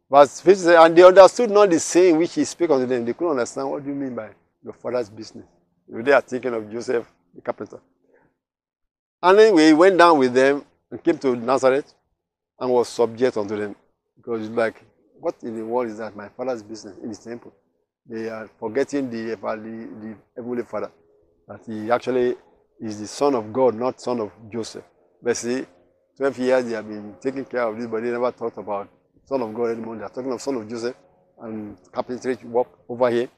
verse 0.10 0.40
50 0.40 0.70
and 0.76 0.96
they 0.96 1.04
understood 1.04 1.50
not 1.50 1.70
the 1.70 1.80
saying 1.80 2.18
which 2.18 2.36
he 2.36 2.46
spoke 2.46 2.72
unto 2.72 2.86
them. 2.86 3.04
They 3.06 3.14
couldn't 3.14 3.32
understand 3.32 3.70
what 3.70 3.84
do 3.84 3.90
you 3.90 3.96
mean 3.96 4.16
by 4.16 4.30
your 4.64 4.74
father's 4.74 5.10
business. 5.10 5.46
They 5.88 6.12
are 6.12 6.22
thinking 6.22 6.54
of 6.54 6.72
Joseph, 6.72 7.06
the 7.36 7.42
carpenter. 7.42 7.80
And 9.22 9.40
anyway, 9.40 9.68
he 9.68 9.74
went 9.74 9.98
down 9.98 10.18
with 10.18 10.34
them 10.34 10.64
and 10.92 11.04
came 11.04 11.18
to 11.20 11.36
Nazareth 11.36 11.94
and 12.60 12.70
was 12.70 12.88
subject 12.88 13.36
unto 13.38 13.58
them. 13.58 13.76
Because 14.16 14.50
like, 14.50 14.84
what 15.20 15.36
in 15.44 15.56
the 15.56 15.66
world 15.66 15.90
is 15.90 15.98
that? 15.98 16.16
My 16.16 16.30
father's 16.30 16.64
business 16.64 16.98
in 17.02 17.10
his 17.10 17.20
temple. 17.20 17.54
They 18.06 18.30
are 18.30 18.50
forgetting 18.60 19.10
the, 19.10 19.36
the, 19.36 19.36
the 19.36 20.16
heavenly 20.36 20.64
father. 20.64 20.92
That 21.48 21.62
he 21.66 21.92
actually 21.92 22.36
is 22.80 23.00
the 23.00 23.08
son 23.08 23.36
of 23.36 23.52
God, 23.52 23.76
not 23.76 24.02
son 24.02 24.20
of 24.20 24.32
Joseph. 24.52 24.84
But 25.22 25.38
see, 25.38 25.66
12 26.18 26.38
years 26.40 26.66
they 26.66 26.74
have 26.74 26.88
been 26.88 27.16
taking 27.22 27.46
care 27.46 27.64
of 27.64 27.78
this, 27.78 27.88
but 27.88 28.04
they 28.04 28.12
never 28.12 28.32
thought 28.32 28.58
about 28.58 28.90
son 29.26 29.42
of 29.42 29.54
God 29.54 29.72
anymore. 29.72 29.98
They 29.98 30.04
are 30.04 30.10
talking 30.10 30.32
of 30.32 30.42
son 30.42 30.56
of 30.56 30.70
Joseph 30.70 30.96
and 31.42 31.78
carpentry 31.92 32.36
work 32.44 32.68
over 32.88 33.10
here. 33.10 33.30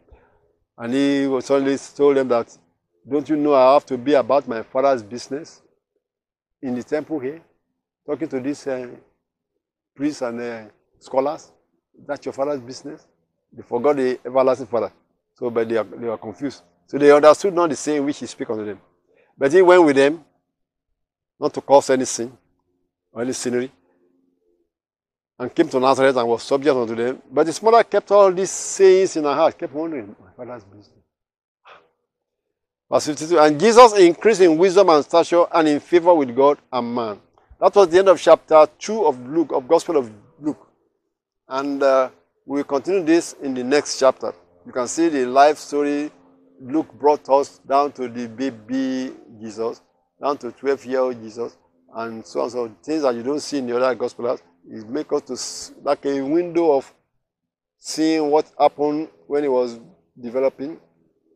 And 0.77 0.93
he 0.93 1.27
was 1.27 1.49
only 1.51 1.77
told 1.95 2.17
them 2.17 2.27
that, 2.29 2.55
don't 3.09 3.27
you 3.29 3.35
know 3.35 3.53
I 3.53 3.73
have 3.73 3.85
to 3.87 3.97
be 3.97 4.13
about 4.13 4.47
my 4.47 4.63
father's 4.63 5.03
business 5.03 5.61
in 6.61 6.75
the 6.75 6.83
temple 6.83 7.19
here? 7.19 7.41
Talking 8.05 8.27
to 8.27 8.39
these 8.39 8.67
uh, 8.67 8.87
priests 9.95 10.21
and 10.21 10.41
uh, 10.41 10.63
scholars. 10.99 11.51
That's 12.05 12.25
your 12.25 12.33
father's 12.33 12.59
business. 12.59 13.07
They 13.53 13.63
forgot 13.63 13.95
the 13.95 14.19
everlasting 14.25 14.67
father. 14.67 14.91
So, 15.35 15.49
but 15.49 15.69
they, 15.69 15.77
are, 15.77 15.83
they 15.83 16.07
were 16.07 16.17
confused. 16.17 16.61
So 16.87 16.97
they 16.97 17.11
understood 17.11 17.53
not 17.53 17.69
the 17.69 17.75
saying 17.75 18.05
which 18.05 18.19
he 18.19 18.25
spoke 18.25 18.49
unto 18.51 18.65
them. 18.65 18.79
But 19.37 19.51
he 19.51 19.61
went 19.61 19.83
with 19.83 19.95
them, 19.95 20.23
not 21.39 21.53
to 21.53 21.61
cause 21.61 21.89
any 21.89 22.05
sin 22.05 22.31
or 23.11 23.21
any 23.21 23.33
scenery, 23.33 23.71
and 25.37 25.53
came 25.53 25.67
to 25.69 25.79
Nazareth 25.79 26.15
and 26.15 26.27
was 26.27 26.43
subject 26.43 26.75
unto 26.75 26.95
them. 26.95 27.21
But 27.31 27.47
his 27.47 27.61
mother 27.61 27.83
kept 27.83 28.11
all 28.11 28.31
these 28.31 28.51
sayings 28.51 29.17
in 29.17 29.23
her 29.23 29.33
heart, 29.33 29.57
kept 29.57 29.73
wondering, 29.73 30.15
my 30.21 30.31
father's 30.45 30.63
business. 30.63 30.91
Verse 32.89 33.07
52, 33.07 33.39
and 33.39 33.59
Jesus 33.59 33.93
increased 33.97 34.41
in 34.41 34.57
wisdom 34.57 34.89
and 34.89 35.03
stature 35.03 35.45
and 35.51 35.67
in 35.67 35.79
favor 35.79 36.13
with 36.13 36.35
God 36.35 36.59
and 36.71 36.93
man. 36.93 37.19
That 37.59 37.73
was 37.75 37.89
the 37.89 37.99
end 37.99 38.09
of 38.09 38.21
chapter 38.21 38.67
2 38.77 39.05
of 39.05 39.27
Luke, 39.27 39.51
of 39.51 39.67
Gospel 39.67 39.97
of 39.97 40.11
Luke. 40.39 40.67
And 41.47 41.81
uh, 41.81 42.09
we'll 42.45 42.63
continue 42.63 43.03
this 43.03 43.33
in 43.41 43.53
the 43.53 43.63
next 43.63 43.99
chapter. 43.99 44.33
You 44.65 44.71
can 44.71 44.87
see 44.87 45.09
the 45.09 45.25
life 45.25 45.57
story 45.57 46.11
Luke 46.61 46.93
brought 46.93 47.27
us 47.29 47.59
down 47.59 47.91
to 47.93 48.07
the 48.07 48.27
baby 48.27 49.13
Jesus, 49.39 49.81
down 50.21 50.37
to 50.37 50.51
12 50.51 50.85
year 50.85 50.99
old 50.99 51.21
Jesus, 51.21 51.57
and 51.95 52.25
so 52.25 52.41
on. 52.41 52.49
So 52.49 52.71
things 52.83 53.03
that 53.03 53.15
you 53.15 53.23
don't 53.23 53.39
see 53.39 53.57
in 53.59 53.67
the 53.67 53.75
other 53.75 53.95
gospels, 53.95 54.41
it 54.69 54.87
makes 54.89 55.11
us 55.13 55.71
to 55.73 55.81
like 55.83 56.05
a 56.05 56.21
window 56.21 56.73
of 56.73 56.91
seeing 57.77 58.29
what 58.31 58.51
happened 58.59 59.09
when 59.27 59.43
he 59.43 59.49
was 59.49 59.79
developing 60.19 60.79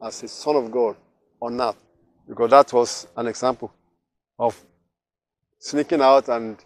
as 0.01 0.23
a 0.23 0.27
son 0.27 0.55
of 0.55 0.71
God 0.71 0.95
on 1.41 1.59
earth. 1.59 1.77
Because 2.27 2.49
that 2.51 2.71
was 2.73 3.07
an 3.15 3.27
example 3.27 3.73
of 4.37 4.59
sneaking 5.59 6.01
out 6.01 6.29
and 6.29 6.57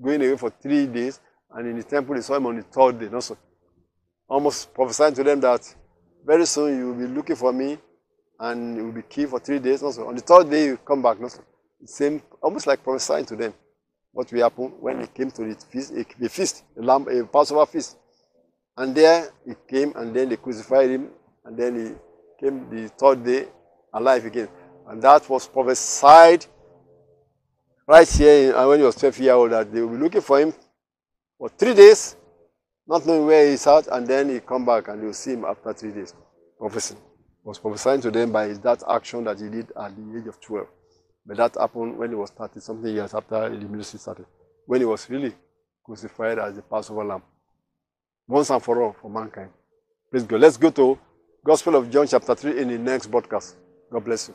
going 0.00 0.22
away 0.22 0.36
for 0.36 0.50
three 0.50 0.86
days, 0.86 1.20
and 1.52 1.66
in 1.66 1.76
the 1.76 1.82
temple 1.82 2.14
they 2.14 2.20
saw 2.20 2.36
him 2.36 2.46
on 2.46 2.56
the 2.56 2.62
third 2.62 2.98
day. 3.00 3.08
Also, 3.12 3.36
almost 4.28 4.72
prophesying 4.74 5.14
to 5.14 5.24
them 5.24 5.40
that 5.40 5.74
very 6.28 6.44
soon 6.44 6.78
you 6.78 6.88
will 6.88 7.06
be 7.06 7.06
looking 7.06 7.36
for 7.36 7.54
me 7.54 7.78
and 8.38 8.76
you 8.76 8.84
will 8.84 8.92
be 8.92 9.02
killed 9.02 9.30
for 9.30 9.40
three 9.40 9.58
days. 9.58 9.82
Also, 9.82 10.06
on 10.06 10.14
the 10.14 10.20
third 10.20 10.50
day 10.50 10.66
you 10.66 10.76
come 10.76 11.00
back. 11.00 11.18
Also, 11.22 11.42
same, 11.86 12.20
almost 12.42 12.66
like 12.66 12.84
prophesying 12.84 13.24
to 13.24 13.34
them 13.34 13.54
what 14.12 14.30
will 14.30 14.42
happen 14.42 14.66
when 14.78 15.00
he 15.00 15.06
came 15.06 15.30
to 15.30 15.42
the 15.42 15.56
feast, 15.72 15.92
a, 15.96 16.28
feast, 16.28 16.64
a 16.78 16.82
lamb, 16.82 17.08
a 17.08 17.24
Passover 17.24 17.64
feast. 17.64 17.96
And 18.76 18.94
there 18.94 19.30
he 19.46 19.54
came, 19.68 19.92
and 19.96 20.14
then 20.14 20.28
they 20.28 20.36
crucified 20.36 20.90
him, 20.90 21.08
and 21.46 21.56
then 21.56 21.74
he 21.74 22.44
came 22.44 22.68
the 22.70 22.88
third 22.90 23.24
day 23.24 23.48
alive 23.92 24.24
again. 24.26 24.48
And 24.86 25.02
that 25.02 25.28
was 25.30 25.48
prophesied 25.48 26.44
right 27.86 28.08
here 28.08 28.54
uh, 28.54 28.68
when 28.68 28.80
he 28.80 28.84
was 28.84 28.96
12 28.96 29.18
years 29.18 29.32
old 29.32 29.52
that 29.52 29.72
they 29.72 29.80
will 29.80 29.96
be 29.96 30.02
looking 30.04 30.20
for 30.20 30.40
him 30.40 30.52
for 31.38 31.48
three 31.48 31.74
days, 31.74 32.16
not 32.88 33.06
knowing 33.06 33.26
where 33.26 33.48
he's 33.48 33.66
at, 33.66 33.86
and 33.88 34.06
then 34.06 34.30
he 34.30 34.40
come 34.40 34.64
back 34.64 34.88
and 34.88 35.02
you'll 35.02 35.12
see 35.12 35.32
him 35.32 35.44
after 35.44 35.72
three 35.74 35.92
days. 35.92 36.14
Prophecy 36.58 36.96
was 37.44 37.58
prophesying 37.58 38.00
to 38.00 38.10
them 38.10 38.32
by 38.32 38.48
that 38.48 38.82
action 38.88 39.24
that 39.24 39.38
he 39.38 39.48
did 39.48 39.70
at 39.78 39.94
the 39.94 40.18
age 40.18 40.26
of 40.26 40.40
12. 40.40 40.66
But 41.26 41.36
that 41.36 41.56
happened 41.60 41.98
when 41.98 42.08
he 42.10 42.16
was 42.16 42.30
30 42.30 42.60
something 42.60 42.92
years 42.92 43.12
after 43.12 43.50
the 43.50 43.68
ministry 43.68 43.98
started, 43.98 44.26
when 44.66 44.80
he 44.80 44.86
was 44.86 45.08
really 45.10 45.34
crucified 45.84 46.38
as 46.38 46.56
the 46.56 46.62
Passover 46.62 47.04
lamb. 47.04 47.22
Once 48.26 48.50
and 48.50 48.62
for 48.62 48.82
all 48.82 48.96
for 49.00 49.10
mankind. 49.10 49.50
Please 50.10 50.24
go. 50.24 50.36
Let's 50.36 50.56
go 50.56 50.70
to 50.70 50.98
Gospel 51.44 51.76
of 51.76 51.90
John 51.90 52.06
chapter 52.06 52.34
3 52.34 52.58
in 52.58 52.68
the 52.68 52.78
next 52.78 53.06
broadcast. 53.06 53.56
God 53.92 54.04
bless 54.04 54.28
you. 54.28 54.34